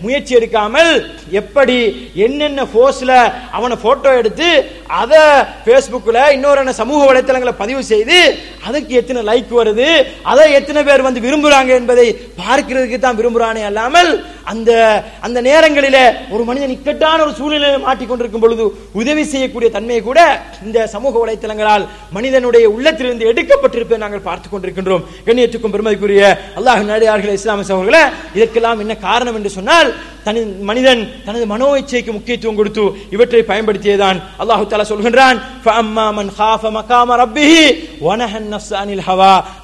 [0.01, 0.89] முயற்சி எடுக்காமல்
[1.38, 1.77] எப்படி
[2.21, 3.12] என்னென்ன போஸ்ல
[3.51, 4.49] அவனை போட்டோ எடுத்து
[4.97, 5.21] அதை
[5.63, 8.19] ஃபேஸ்புக்கில் இன்னொரு என்ன சமூக வலைத்தளங்களை பதிவு செய்து
[8.63, 9.89] அதுக்கு எத்தனை லைக் வருது
[10.25, 12.08] அதை எத்தனை பேர் வந்து விரும்புறாங்க என்பதை
[12.41, 14.12] பார்க்கிறதுக்கு தான் விரும்புறானே அல்லாமல்
[14.47, 14.71] அந்த
[15.21, 15.97] அந்த நேரங்களில
[16.31, 20.19] ஒரு மனிதன் இக்கட்டான ஒரு சூழ்நிலையை மாட்டிக்கொண்டிருக்கும் பொழுது உதவி செய்யக்கூடிய தன்மையை கூட
[20.65, 25.05] இந்த சமூக வலைத்தளங்களால் மனிதனுடைய உள்ளத்திலிருந்து எடுக்கப்பட்டிருப்பதை நாங்கள் பார்த்துக் கொண்டிருக்கின்றோம்.
[25.27, 26.23] கண்ணியத்துக்கும் பெருமதிக்குரிய
[26.60, 29.89] அல்லாஹ் நடிகார்கள் இஸ்லாமிய சகோதரர்களை இதற்கெல்லாம் என்ன காரணம் என்று சொன்னால்
[30.25, 32.83] தனி மனிதன் தனது மனோ இச்சைக்கு முக்கியத்துவம் கொடுத்து
[33.15, 35.38] இவற்றை பயன்படுத்தியதான் அல்லாஹு தாலா சொல்கின்றான்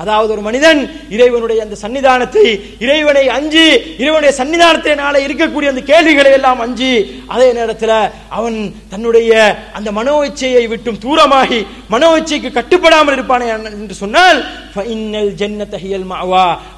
[0.01, 0.79] அதாவது ஒரு மனிதன்
[1.15, 2.45] இறைவனுடைய அந்த சன்னிதானத்தை
[2.79, 3.65] இறைவனை அஞ்சு
[4.01, 6.91] இறைவனுடைய சன்னிதான எக்காரணத்தினால இருக்கக்கூடிய அந்த கேள்விகளை எல்லாம் அஞ்சி
[7.27, 7.95] அதே நேரத்தில்
[8.29, 8.57] அவன்
[8.89, 9.31] தன்னுடைய
[9.73, 11.59] அந்த மனோ இச்சையை விட்டும் தூரமாகி
[11.89, 14.39] மனோ இச்சைக்கு கட்டுப்படாமல் இருப்பானே என்று சொன்னால்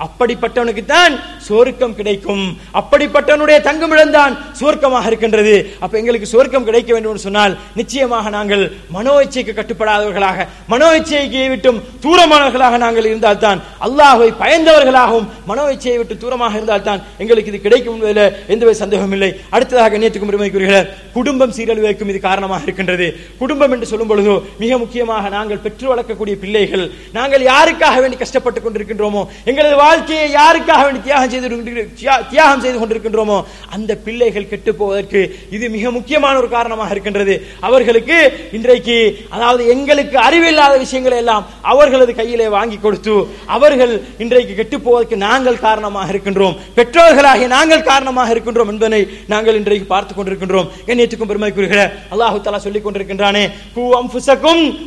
[0.05, 1.13] அப்படிப்பட்டவனுக்கு தான்
[1.47, 2.43] சுவர்க்கம் கிடைக்கும்.
[2.79, 5.55] அப்படிப்பட்டவனுடைய தங்குமிடம் தான் சுவர்க்கமாக இருக்கின்றது.
[5.84, 8.63] அப்ப எங்களுக்கு சுவர்க்கம் கிடைக்க வேண்டும் என்று சொன்னால் நிச்சயமாக நாங்கள்
[8.95, 16.58] மனோ இச்சைக்கு கட்டுப்படாதவர்களாக மனோ இச்சைக்கு விட்டும் தூரமானவர்களாக நாங்கள் இருந்தால்தான் அல்லாஹை பயந்தவர்களாகவும் மனோ இச்சையை விட்டு தூரமாக
[16.60, 19.31] இருந்தால்தான் எங்களுக்கு இது கிடைக்கும் என்பதில் எந்தவித சந்தேகம் இல்லை.
[19.55, 20.79] அடுத்ததாக கண்ணியத்துக்கும் பெருமைக்குரிய
[21.17, 23.08] குடும்பம் சீரழிவுக்கும் இது காரணமாக இருக்கின்றது.
[23.41, 26.86] குடும்பம் என்று சொல்லும் பொழுது மிக முக்கியமாக நாங்கள் பெற்று வளர்க்கக்கூடிய பிள்ளைகள்
[27.17, 31.85] நாங்கள் யாருக்காக வேண்டி கஷ்டப்பட்டுக் கொண்டிருக்கின்றோமோ எங்களது வாழ்க்கையை யாருக்காக வேண்டி தியாகம் செய்து
[32.31, 33.37] தியாகம் செய்து கொண்டிருக்கின்றோமோ
[33.75, 35.21] அந்த பிள்ளைகள் கெட்டு போவதற்கு
[35.55, 37.35] இது மிக முக்கியமான ஒரு காரணமாக இருக்கின்றது.
[37.67, 38.17] அவர்களுக்கு
[38.57, 38.97] இன்றைக்கு
[39.29, 43.15] அதாவது எங்களுக்கு அறிவில்லாத விஷயங்களை எல்லாம் அவர்களது கையிலே வாங்கி கொடுத்து
[43.57, 43.93] அவர்கள்
[44.23, 46.55] இன்றைக்கு கெட்டு போவதற்கு நாங்கள் காரணமாக இருக்கின்றோம்.
[46.77, 50.67] பெற்றோர்களாகிய நாங்கள் காரணமாக இருக்கின்றோம் என்பதை நாங்கள் இன்றைக்கு பார்த்துக் கொண்டிருக்கின்றோம்.
[50.87, 53.43] கண்ணியத்துக்கும் பெருமைக்குரிய அல்லாஹு தஆலா சொல்லிக் கொண்டிருக்கின்றானே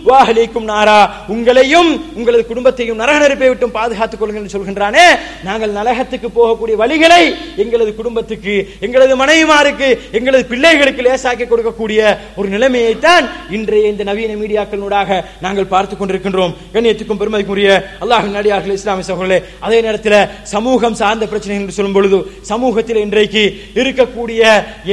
[0.09, 0.99] வாஹலிக்கும் நாரா.
[1.35, 5.05] உங்களையும் உங்களது குடும்பத்தையும் நரக நெருப்பை விட்டும் பாதுகாத்துக் கொள்ளுங்கள் சொல்கின்றானே
[5.45, 7.23] நாங்கள் நரகத்துக்கு போகக்கூடிய வழிகளை
[7.63, 8.55] எங்களது குடும்பத்துக்கு
[8.87, 12.01] எங்களது மனைவிமாருக்கு எங்களது பிள்ளைகளுக்கு லேசாக்கி கொடுக்கக்கூடிய
[12.37, 16.53] ஒரு நிலைமையைத்தான் இன்றைய இந்த நவீன மீடியாக்களூடாக நாங்கள் பார்த்துக் கொண்டிருக்கின்றோம்.
[16.75, 17.71] கண்ணியத்துக்கும் பெருமதிக்குரிய
[18.03, 20.19] அல்லாஹ் நடிகார்கள் இஸ்லாமிய சகோதரர்களே அதே நேரத்தில்
[20.53, 23.43] சமூகம் சார்ந்த பிரச்சனைகள் என்று சொல்லும் பொழுது சமூகத்தில் இன்றைக்கு
[23.81, 24.43] இருக்கக்கூடிய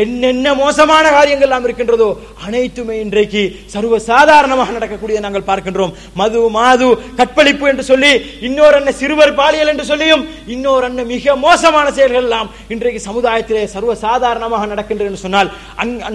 [0.04, 2.10] என்னென்ன மோசமான காரியங்கள் எல்லாம் இருக்கின்றதோ
[2.46, 5.94] அனைத்துமே இன்றைக்கு சர்வ சாதாரணமாக நடக்கக்கூடிய நாங்கள் பார்க்கின்றோம்.
[6.14, 6.88] மது மாது
[7.20, 12.48] கற்பழிப்பு என்று சொல்லி இன்னொரு அண்ணன் சிறுவர் பாலியல் என்று சொல்லியும் இன்னொரு அண்ணன் மிக மோசமான செயல்கள் எல்லாம்
[12.68, 15.50] இன்றைக்கு சமுதாயத்திலே சர்வ சாதாரணமாக நடக்கின்றது என்று சொன்னால்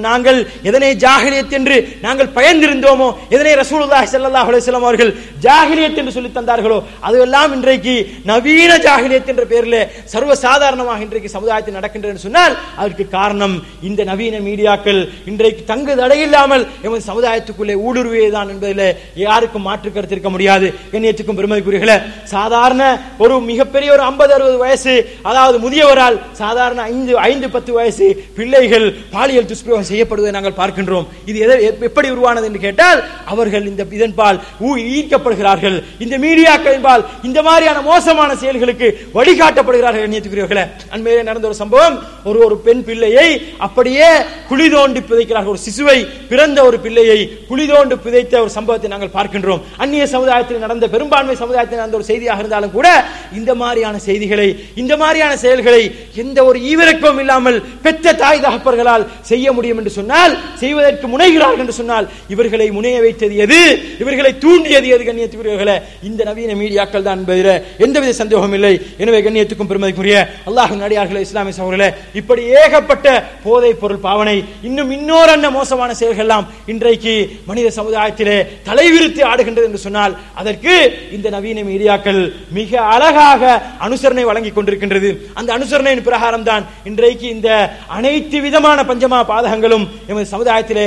[0.04, 5.12] நாங்கள் எதனை ஜாகிலியத் என்று நாங்கள் பயந்திருந்தோமோ எதனை ரசூலுல்லாஹி ஸல்லல்லாஹு அலைஹி வஸல்லம் அவர்கள்
[5.46, 12.12] ஜாகிலியத் என்று சொல்லி தந்தார்களோ அதுவெல்லாம் இன்றைக்கு நவீன ஜாகிலியத் என்ற பெயரிலே சர்வ சாதாரணமாக இன்றைக்கு சமுதாயத்தில் நடக்கின்றது
[12.14, 19.66] என்று சொன்னால் அதற்கு காரணம் இந்த நவீன மீடியாக்கள் இன்றைக்கு தங்கு தடையில்லாமல் எமது சமுதாயத்துக்குள்ளே ஊடுருவியதுதான் என்பதில் யாருக்கும்
[19.68, 20.66] மாற்று கருத்து இருக்க முடியாது.
[20.92, 21.96] கண்ணியத்துக்கும் பெருமதிக்குரியர்களே
[22.32, 22.82] சாதாரண
[23.18, 29.44] ஒரு மிகப்பெரிய ஒரு ஐம்பது அறுபது வயசு அதாவது முதியவரால் சாதாரண ஐந்து ஐந்து பத்து வயசு பிள்ளைகள் பாலியல்
[29.44, 31.06] துஷ்பிரயோகம் செய்யப்படுவதை நாங்கள் பார்க்கின்றோம்.
[31.24, 35.84] இது எதை- எப்படி உருவானது என்று கேட்டால் அவர்கள் இந்த இதன்பால் ஈர்க்கப்படுகிறார்கள்.
[35.98, 42.84] இந்த மீடியாக்களின்பால் இந்த மாதிரியான மோசமான செயல்களுக்கு வழிகாட்டப்படுகிறார்கள் கண்ணியத்துக்குரியவர்களே அண்மையிலே நடந்த ஒரு சம்பவம் ஒரு ஒரு பெண்
[42.84, 44.06] பிள்ளையை அப்படியே
[44.48, 45.46] குழி தோண்டி புதைக்கிறார்கள்.
[45.46, 49.60] ஒரு சிசுவை பிறந்த ஒரு பிள்ளையை குழி தோண்டு புதைத்த ஒரு சம்பவத்தை நாங்கள் பார்க்கின்றோம்.
[49.76, 55.32] அந்நிய சமுதாயத்தில் நடந்த பெரும்பான்மை சமுதாயத்தில் நடந்த ஒரு செய்தியாக இருந்தாலும் கூட இந்த மாதிரியான செய்திகளை இந்த மாதிரியான
[55.44, 55.82] செயல்களை
[56.22, 60.32] எந்த ஒரு ஈவிரக்கமும் இல்லாமல் பெற்ற தாய் தகப்பர்களால் செய்ய முடியும் என்று சொன்னால்
[60.62, 63.60] செய்வதற்கு முனைகிறார்கள் என்று சொன்னால் இவர்களை முனைய வைத்தது எது?
[64.02, 65.76] இவர்களை தூண்டியது எது கண்ணியத்துக்குரியவர்களை?
[66.08, 67.52] இந்த நவீன மீடியாக்கள் தான் என்பதில்
[67.84, 68.72] எந்தவித சந்தேகமும் இல்லை.
[69.02, 70.16] எனவே கண்ணியத்துக்கும் பெருமதிக்குரிய
[70.48, 71.88] அல்லாஹ் நடிகார்களே இஸ்லாமிய சகோதரர்களே
[72.20, 73.06] இப்படி ஏகப்பட்ட
[73.44, 74.36] போதைப் பொருள் பாவனை
[74.68, 77.14] இன்னும் இன்னொரு அன்ன மோசமான செயல்கள் எல்லாம் இன்றைக்கு
[77.48, 78.36] மனித சமுதாயத்திலே
[78.68, 80.74] தலைவிரித்து ஆடுகின்றது என்று சொன்னால் அதற்கு
[81.16, 82.20] இந்த நவீன மீடியாக்கள்
[82.58, 83.42] மிக அழகாக
[83.86, 84.56] அனுசரணை வழங்கிக்
[84.90, 87.48] இருக்கின்றது அந்த அனுசரணையின் பிரகாரம் தான் இன்றைக்கு இந்த
[87.96, 90.86] அனைத்து விதமான பஞ்சமா பாதகங்களும் எமது சமுதாயத்திலே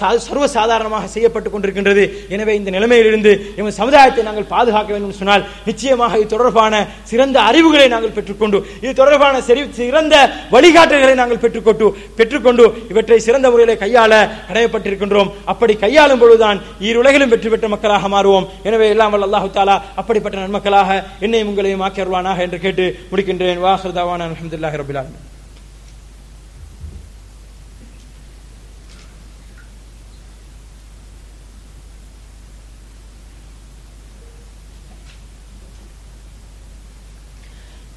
[0.00, 2.04] சர்வ சாதாரணமாக செய்யப்பட்டுக் கொண்டிருக்கின்றது.
[2.34, 6.74] எனவே இந்த நிலைமையிலிருந்து எமது சமுதாயத்தை நாங்கள் பாதுகாக்க வேண்டும் சொன்னால் நிச்சயமாக இது தொடர்பான
[7.10, 9.34] சிறந்த அறிவுகளை நாங்கள் பெற்றுக்கொண்டு இது தொடர்பான
[9.78, 10.14] சிறந்த
[10.54, 11.86] வழிகாட்டுகளை நாங்கள் பெற்றுக்கொண்டு
[12.18, 14.12] பெற்றுக்கொண்டு இவற்றை சிறந்த முறையில் கையாள
[14.48, 15.30] கடமைப்பட்டிருக்கின்றோம்.
[15.52, 18.46] அப்படி கையாளும் பொழுதுதான் ஈருலகிலும் வெற்றி பெற்ற மக்களாக மாறுவோம்.
[18.68, 20.90] எனவே எல்லாம் வல்ல அல்லாஹு தாலா அப்படிப்பட்ட நன்மக்களாக
[21.24, 22.84] என்னையும் உங்களையும் ஆக்கியர்வானாக என்று கேட்டு
[23.21, 25.25] முடிக்கின்றேன் வாஹர்தாவான அலமதுல்லாஹி ரபில் ஆலமீன்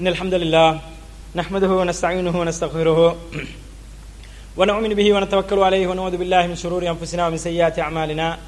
[0.00, 0.80] إن الحمد لله
[1.34, 3.16] نحمده ونستعينه ونستغفره
[4.56, 8.38] ونؤمن به ونتوكل عليه ونعوذ بالله من شرور أنفسنا ومن سيئات أعمالنا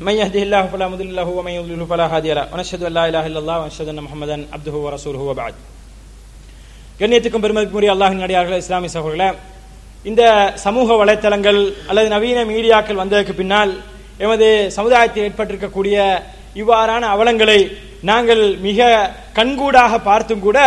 [0.00, 3.24] من يهده الله فلا مضل له ومن يضلل فلا هادي له ونشهد أن لا إله
[3.26, 5.54] إلا الله ونشهد أن محمدا عبده ورسوله وبعد
[7.00, 9.28] கண்ணியத்துக்கும் பெருமதிக்குரிய அல்லாஹின் நடிகார்கள் இஸ்லாமிய சகோதரர்களே
[10.04, 10.22] இந்த
[10.64, 13.72] சமூக வலைத்தளங்கள் அல்லது நவீன மீடியாக்கள் வந்ததற்கு பின்னால்
[14.24, 15.96] எமது சமுதாயத்தில் ஏற்பட்டிருக்கக்கூடிய
[16.60, 17.58] இவ்வாறான அவலங்களை
[18.10, 18.80] நாங்கள் மிக
[19.38, 20.58] கண்கூடாக பார்த்தும் கூட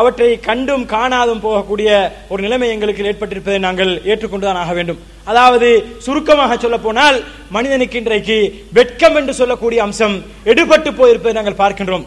[0.00, 1.88] அவற்றை கண்டும் காணாதும் போகக்கூடிய
[2.32, 5.00] ஒரு நிலைமை எங்களுக்கு ஏற்பட்டிருப்பதை நாங்கள் ஏற்றுக்கொண்டுதான் ஆக வேண்டும்.
[5.30, 5.68] அதாவது
[6.06, 7.18] சுருக்கமாக சொல்ல போனால்
[7.56, 8.38] மனிதனுக்கு இன்றைக்கு
[8.78, 10.16] வெட்கம் என்று சொல்லக்கூடிய அம்சம்
[10.52, 12.06] எடுபட்டு போயிருப்பதை நாங்கள் பார்க்கின்றோம்.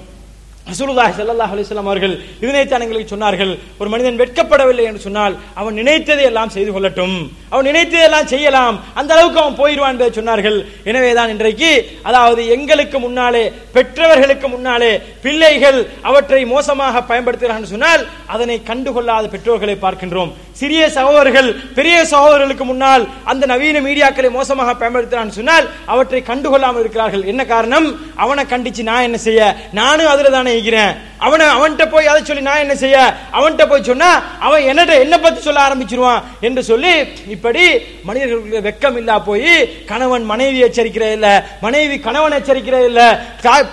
[0.71, 6.25] ரசூலுல்லாஹி ஸல்லல்லாஹு அலைஹி வஸல்லம் அவர்கள் இதனைத்தான் எங்களுக்கு சொன்னார்கள் ஒரு மனிதன் வெட்கப்படவில்லை என்று சொன்னால் அவன் நினைத்ததை
[6.31, 7.15] எல்லாம் செய்து கொள்ளட்டும்.
[7.51, 8.75] அவன் நினைத்ததெல்லாம் செய்யலாம்.
[8.99, 10.57] அந்த அளவுக்கு அவன் போயிடுவான் என்று சொன்னார்கள்.
[10.89, 11.71] எனவேதான் இன்றைக்கு
[12.09, 13.43] அதாவது எங்களுக்கு முன்னாலே
[13.75, 14.91] பெற்றவர்களுக்கு முன்னாலே
[15.23, 18.03] பிள்ளைகள் அவற்றை மோசமாக பயன்படுத்துகிறார்கள் சொன்னால்
[18.35, 20.31] அதனை கண்டுகொள்ளாத பெற்றோர்களை பார்க்கின்றோம்.
[20.59, 27.23] சிறிய சகோதரர்கள் பெரிய சகோதரர்களுக்கு முன்னால் அந்த நவீன மீடியாக்களை மோசமாக பயன்படுத்துகிறான் சொன்னால் அவற்றை கண்டுகொள்ளாமல் இருக்கிறார்கள்.
[27.31, 27.87] என்ன காரணம்?
[28.23, 29.41] அவனை கண்டிச்சு நான் என்ன செய்ய?
[29.79, 30.91] நானும் அதுல தானே இருக்கிறேன்.
[31.27, 32.97] அவனை அவன்கிட்ட போய் அதை சொல்லி நான் என்ன செய்ய?
[33.37, 34.11] அவன்கிட்ட போய் சொன்னா
[34.45, 36.93] அவன் என்னட்ட என்ன பத்தி சொல்ல ஆரம்பிச்சிருவான் என்று சொல்லி
[37.39, 37.65] இப்படி
[38.03, 39.51] மனிதர்களுக்கு வெக்கம் இல்லா போய்
[39.85, 41.27] கணவன் மனைவி எச்சரிக்கிறது இல்ல
[41.61, 43.01] மனைவி கணவன் எச்சரிக்கிறது இல்ல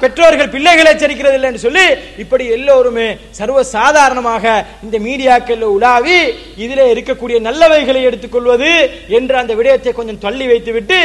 [0.01, 1.85] பெற்றோர்கள் பிள்ளைகள் எச்சரிக்கிறது இல்லைன்னு சொல்லி
[2.19, 4.45] இப்படி எல்லோருமே சர்வ சாதாரணமாக
[4.83, 6.19] இந்த மீடியாக்கள் உலாவி
[6.59, 8.71] இதில் இருக்கக்கூடிய நல்லவைகளை எடுத்துக்கொள்வது
[9.17, 10.99] என்று அந்த விடயத்தை கொஞ்சம் தள்ளி வைத்துவிட்டு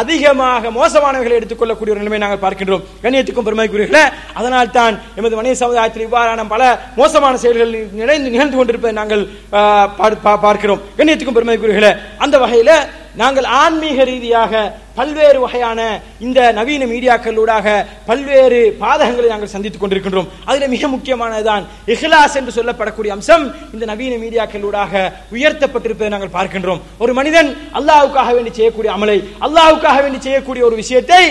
[0.00, 2.84] அதிகமாக மோசமானவைகளை எடுத்துக்கொள்ளக்கூடிய ஒரு நிலைமை நாங்கள் பார்க்கின்றோம்.
[3.02, 6.62] கண்ணியத்துக்கும் பெருமைக்குரியர்களே அதனால் தான் எமது மனித சமுதாயத்தில் இவ்வாறான பல
[6.96, 9.22] மோசமான செயல்கள் நினைந்து நிகழ்ந்து கொண்டிருப்பதை நாங்கள்
[10.24, 10.80] பா- பார்க்கிறோம்.
[10.98, 11.92] கண்ணியத்துக்கும் பெருமைக்குரியர்களே
[12.24, 12.70] அந்த வகையில
[13.20, 14.52] நாங்கள் ஆன்மீக ரீதியாக
[14.98, 15.80] பல்வேறு வகையான
[16.26, 17.66] இந்த நவீன மீடியாக்களூடாக
[18.08, 20.28] பல்வேறு பாதகங்களை நாங்கள் சந்தித்துக் கொண்டிருக்கின்றோம்.
[20.44, 21.64] அதில் மிக முக்கியமானதுதான்
[21.94, 24.92] இஹ்லாஸ் என்று சொல்லப்படக்கூடிய அம்சம் இந்த நவீன மீடியாக்களூடாக
[25.36, 26.80] உயர்த்தப்பட்டிருப்பதை நாங்கள் பார்க்கின்றோம்.
[26.98, 31.22] ஒரு மனிதன் அல்லாவுக்காக வேண்டி செய்யக்கூடிய அமலை அல்லாவுக்காக வேண்டி செய்யக்கூடிய ஒரு விஷயத்தை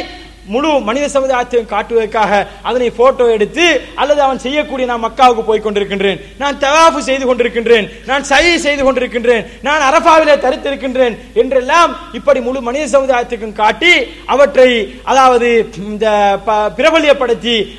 [0.45, 6.21] முழு மனித சமுதாயத்தையும் காட்டுவதற்காக அதனை போட்டோ எடுத்து அல்லது அவன் செய்யக்கூடிய நான் மக்காவுக்கு போய் கொண்டிருக்கின்றேன்.
[6.38, 7.89] நான் தவாஃபு செய்து கொண்டிருக்கின்றேன்.
[8.05, 9.45] நான் சை செய்து கொண்டிருக்கின்றேன்.
[9.62, 13.91] நான் அரபாவிலே தரித்திருக்கின்றேன் என்றெல்லாம் இப்படி முழு மனித சமுதாயத்துக்கும் காட்டி
[14.25, 16.69] அவற்றை அதாவது இந்த ப-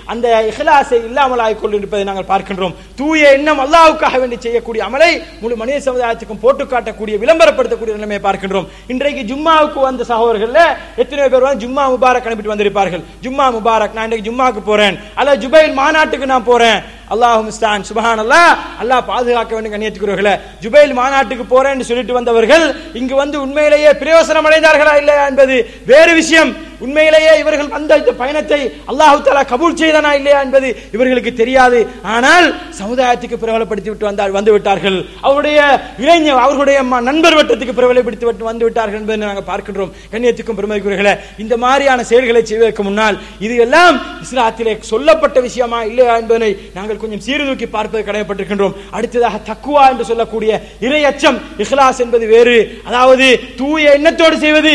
[0.04, 2.74] அந்த இஹ்லாஸை இல்லாமல் ஆகிக் கொண்டிருப்பதை நாங்கள் பார்க்கின்றோம்.
[2.96, 8.66] தூய எண்ணம் அல்லாவுக்காக வேண்டி செய்யக்கூடிய அமலை முழு மனித சமுதாயத்துக்கும் போட்டு காட்டக்கூடிய விளம்பரப்படுத்தக்கூடிய நிலைமையை பார்க்கின்றோம்.
[8.86, 10.62] இன்றைக்கு ஜும்மாவுக்கு வந்த சகோதரர்கள்
[10.96, 13.06] எத்தனை பேர் வந்து ஜும்மா முபாரக் அனுப்பிட்டு வந்திருப்பார்கள்.
[13.24, 14.98] ஜும்மா முபாரக் நான் இன்றைக்கு ஜும்மாக்கு போறேன்.
[15.20, 16.78] அல்ல ஜுபைல் மாநாட்டுக்கு நான் போறேன்.
[17.14, 18.42] அல்லாஹ் முஸ்தான் சுபஹான் அல்லா
[18.82, 22.64] அல்லாஹ் பாதுகாக்க வேண்டும் கண்ணியத்துக்குறவர்களே ஜுபைல் மாநாட்டுக்கு போறேன்னு சொல்லிட்டு வந்தவர்கள்
[23.00, 25.56] இங்கு வந்து உண்மையிலேயே பிரயோசனம் அடைந்தார்களா இல்லையா என்பது
[25.90, 26.50] வேறு விஷயம்.
[26.84, 28.58] உண்மையிலேயே இவர்கள் வந்த இந்த பயணத்தை
[28.90, 31.78] அல்லாஹு தாலா கபூல் செய்தனா இல்லையா என்பது இவர்களுக்கு தெரியாது.
[32.14, 32.46] ஆனால்
[32.80, 34.98] சமுதாயத்துக்கு பிரபலப்படுத்தி விட்டு வந்தார் வந்து விட்டார்கள்.
[35.26, 35.60] அவருடைய
[36.02, 39.94] இளைஞர் அவர்களுடைய நண்பர் வட்டத்துக்கு பிரபலப்படுத்தி விட்டு வந்து விட்டார்கள் என்பதை நாங்கள் பார்க்கின்றோம்.
[40.14, 41.14] கண்ணியத்துக்கும் பெருமதிக்குரியர்களே
[41.44, 47.66] இந்த மாதிரியான செயல்களை செய்வதற்கு முன்னால் இது எல்லாம் இஸ்லாத்திலே சொல்லப்பட்ட விஷயமா இல்லையா என்பதனை நாங்கள் கொஞ்சம் சீர்தூக்கி
[47.76, 50.52] பார்ப்பது கடமைப்பட்டிருக்கின்றோம் அடுத்ததாக தக்குவா என்று சொல்லக்கூடிய
[50.86, 52.56] இரையச்சம் இஹ்லாஸ் என்பது வேறு.
[52.88, 53.26] அதாவது
[53.60, 54.72] தூய எண்ணத்தோடு செய்வது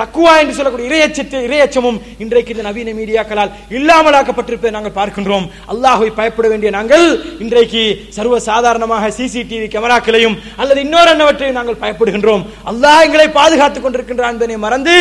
[0.00, 5.46] தக்குவா என்று சொல்லக்கூடிய இரையச்சத்தை இரையச்சமும் இன்றைக்கு இந்த நவீன மீடியாக்களால் இல்லாமலாக்கப்பட்டிருப்பதை நாங்கள் பார்க்கின்றோம்.
[5.72, 7.06] அல்லாஹ்வை பயப்பட வேண்டிய நாங்கள்
[7.44, 7.82] இன்றைக்கு
[8.16, 12.42] சர்வ சாதாரணமாக சிசிடிவி கேமராக்களையும் அல்லது இன்னொரு என்னவற்றையும் நாங்கள் பயப்படுகின்றோம்.
[12.72, 14.94] அல்லாஹ் எங்களை பாதுகாத்துக் கொண்டிருக்கின்றான் என்பதை மறந்து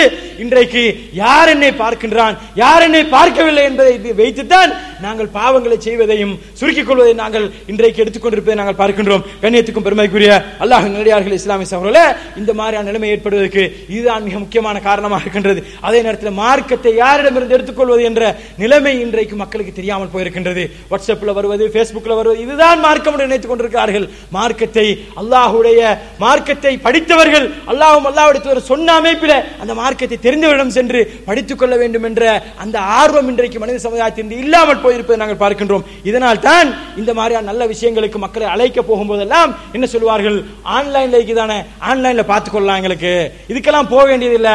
[0.43, 0.84] இன்றைக்கு
[1.23, 2.38] யார் என்னை பார்க்க பார்க்கின்றான்.
[2.56, 4.72] யார் என்னை பார்க்கவில்லை என்பதை வைத்துத்தான்
[5.03, 9.23] நாங்கள் பாவங்களை செய்வதையும் சுருக்கிக் கொள்வதை நாங்கள் இன்றைக்கு எடுத்துக்கொண்டிருப்பதை நாங்கள் பார்க்கின்றோம்.
[9.43, 10.31] கண்ணியத்துக்கும் பெருமைக்குரிய
[10.63, 12.03] அல்லாஹ் நடிகார்கள் இஸ்லாமிய சகோதரர்கள
[12.41, 13.63] இந்த மாதிரியான நிலைமை ஏற்படுவதற்கு
[13.95, 15.60] இதுதான் மிக முக்கியமான காரணமாக இருக்கின்றது.
[15.88, 18.21] அதே நேரத்தில் மார்க்கத்தை யாரிடமிருந்து எடுத்துக்கொள்வது என்ற
[18.63, 20.63] நிலைமை இன்றைக்கு மக்களுக்கு தெரியாமல் போயிருக்கின்றது.
[20.91, 24.08] வாட்ஸ்அப்ல வருவது ஃபேஸ்புக்கில் வருவது இதுதான் மார்க்கம் என்று நினைத்துக் கொண்டிருக்கிறார்கள்.
[24.38, 24.88] மார்க்கத்தை
[25.23, 25.81] அல்லாஹுடைய
[26.23, 32.23] மார்க்கத்தை படித்தவர்கள் அல்லாஹும் அல்லாஹுடைய சொன்ன அமைப்பில் அந்த மார்க்கத்தை தெரிந்தவரிடம் சென்று படித்துக் கொள்ள வேண்டும் என்ற
[32.63, 35.86] அந்த ஆர்வம் இன்றைக்கு மனித சமுதாயத்தின் இல்லாமல் போயிருப்பதை நாங்கள் பார்க்கின்றோம்.
[36.10, 36.67] இதனால் தான்
[37.02, 40.38] இந்த மாதிரியான நல்ல விஷயங்களுக்கு மக்களை அழைக்க போகும்போதெல்லாம் என்ன சொல்லுவார்கள்?
[40.78, 41.60] ஆன்லைன்ல இருக்குதானே?
[41.89, 43.13] ஆன்லைன்ல பார்த்துக்கொள்ளலாம் எங்களுக்கு.
[43.52, 44.52] இதுக்கெல்லாம் போக வேண்டியது இல்ல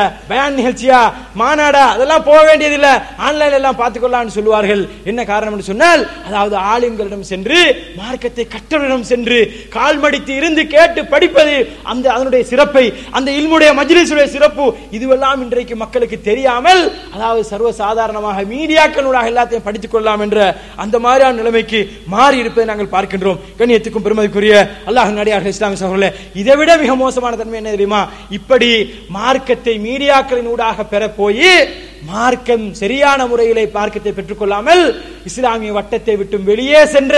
[0.58, 1.00] நிகழ்ச்சியா?
[1.42, 1.84] மாநாடா?
[1.94, 2.88] அதெல்லாம் போக வேண்டியது இல்ல
[3.26, 4.82] ஆன்லைன்ல எல்லாம் பார்த்துக்கொள்ளலாம்னு சொல்லுவார்கள்.
[5.10, 7.60] என்ன காரணம் என்று சொன்னால் அதாவது ஆலிம்களிடம் சென்று
[8.00, 9.38] மார்க்கத்தை கற்றவரிடம் சென்று
[9.76, 11.56] கால் மடித்து இருந்து கேட்டு படிப்பது
[11.92, 12.84] அந்த அதனுடைய சிறப்பை
[13.18, 14.66] அந்த இல்முடைய மஜ்லிஸுடைய சிறப்பு
[14.96, 16.82] இதுவெல்லாம் இன்றைக்கு மக்களுக்கு தெரியாமல்
[17.14, 20.40] அதாவது சர்வ சாதாரணமாக மீடியாக்களூடாக எல்லாத்தையும் படித்துக் வேண்டாம் என்ற
[20.84, 21.80] அந்த மாதிரியான நிலைமைக்கு
[22.14, 23.38] மாறி இருப்பதை நாங்கள் பார்க்கின்றோம்.
[23.58, 24.54] கண்ணியத்துக்கும் பெருமதிக்குரிய
[24.88, 28.02] அல்லாஹ் நடிகார்கள் இஸ்லாமிய சகோதரர்களே இதை விட மிக மோசமான தன்மை என்ன தெரியுமா?
[28.38, 28.70] இப்படி
[29.16, 31.48] மார்க்கத்தை மீடியாக்களின் ஊடாக பெற போய்
[32.08, 34.82] மார்க்கம் சரியான முறையிலே மார்க்கத்தை பெற்றுக்கொள்ளாமல்
[35.28, 37.14] இஸ்லாமிய வட்டத்தை விட்டு வெளியே சென்ற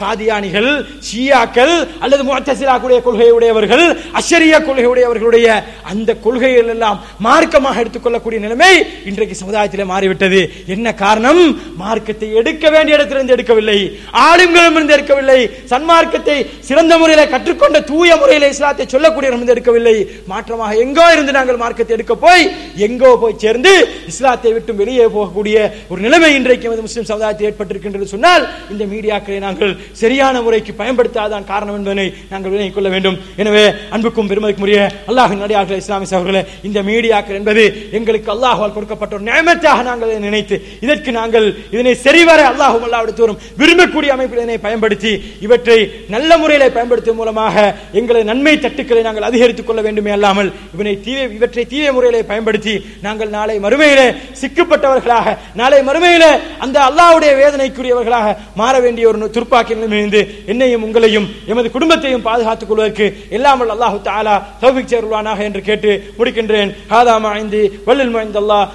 [0.00, 0.68] காதியானிகள்
[1.08, 1.72] ஷியாக்கள்
[2.04, 3.84] அல்லது முத்தசிலாக்குடைய கொள்கையுடையவர்கள்
[4.20, 5.46] அஷரிய கொள்கையுடையவர்களுடைய
[5.90, 8.72] அந்த கொள்கைகள் எல்லாம் மார்க்கமாக எடுத்துக்கொள்ளக்கூடிய நிலைமை
[9.10, 10.40] இன்றைக்கு சமுதாயத்தில் மாறிவிட்டது.
[10.66, 11.42] என்ன காரணம்?
[11.82, 13.78] மார்க்கத்தை எடுக்க வேண்டிய இடத்திலிருந்து எடுக்கவில்லை.
[14.26, 15.40] ஆளுங்களிடமிருந்து எடுக்கவில்லை.
[15.72, 19.96] சன்மார்க்கத்தை சிறந்த முறையில் கற்றுக்கொண்ட தூய முறையில் இஸ்லாத்தை சொல்லக்கூடிய எடுக்கவில்லை.
[20.32, 22.44] மாற்றமாக எங்கோ இருந்து நாங்கள் மார்க்கத்தை எடுக்க போய்
[22.88, 23.74] எங்கோ போய் சேர்ந்து
[24.12, 25.56] இஸ்லாம் இஸ்லாத்தை விட்டு வெளியே போகக்கூடிய
[25.90, 31.76] ஒரு நிலைமை இன்றைக்கு எமது முஸ்லிம் சமுதாயத்தில் ஏற்பட்டிருக்கின்றது சொன்னால் இந்த மீடியாக்களை நாங்கள் சரியான முறைக்கு பயன்படுத்தாதான் காரணம்
[31.78, 33.16] என்பதனை நாங்கள் விளங்கிக் கொள்ள வேண்டும்.
[33.42, 33.62] எனவே
[33.94, 34.78] அன்புக்கும் பெருமதிக்குரிய
[35.10, 37.64] அல்லாஹின் நடிகார்கள் இஸ்லாமிய சகோதரர்களே இந்த மீடியாக்கள் என்பது
[37.98, 40.56] எங்களுக்கு அல்லாஹால் கொடுக்கப்பட்ட ஒரு நியமத்தாக நாங்கள் நினைத்து
[40.86, 45.12] இதற்கு நாங்கள் இதனை சரிவர அல்லாஹும் அல்லாவிடத்தோறும் விரும்பக்கூடிய அமைப்பில் இதனை பயன்படுத்தி
[45.46, 45.78] இவற்றை
[46.16, 47.54] நல்ல முறையில் பயன்படுத்தும் மூலமாக
[48.00, 53.34] எங்களது நன்மை தட்டுக்களை நாங்கள் அதிகரித்துக் கொள்ள வேண்டுமே அல்லாமல் இவனை தீய இவற்றை தீய முறையிலே பயன்படுத்தி நாங்கள்
[53.36, 54.08] நாளை மறுமையிலே
[54.40, 56.24] சிக்கப்பட்டவர்களாக நாளை மறுமையில
[56.58, 58.28] அந்த அல்லாஹ்வுடைய வேதனைக்குரியவர்களாக
[58.60, 64.92] மாற வேண்டிய ஒரு துர்ப்பாக்கி நிலையிலிருந்து என்னையும் உங்களையும் எமது குடும்பத்தையும் பாதுகாத்துக் கொள்வதற்கு எல்லாம் அல்லாஹு தாலா தௌஃபீக்
[64.92, 66.70] செய்வானாக என்று கேட்டு முடிக்கின்றேன்.
[66.92, 68.66] ஹாதா மாய்ந்தி வல்லில் மா இந்தல்லாஹ்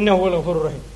[0.00, 0.24] இன்னஹு
[0.66, 0.87] ரஹீம்.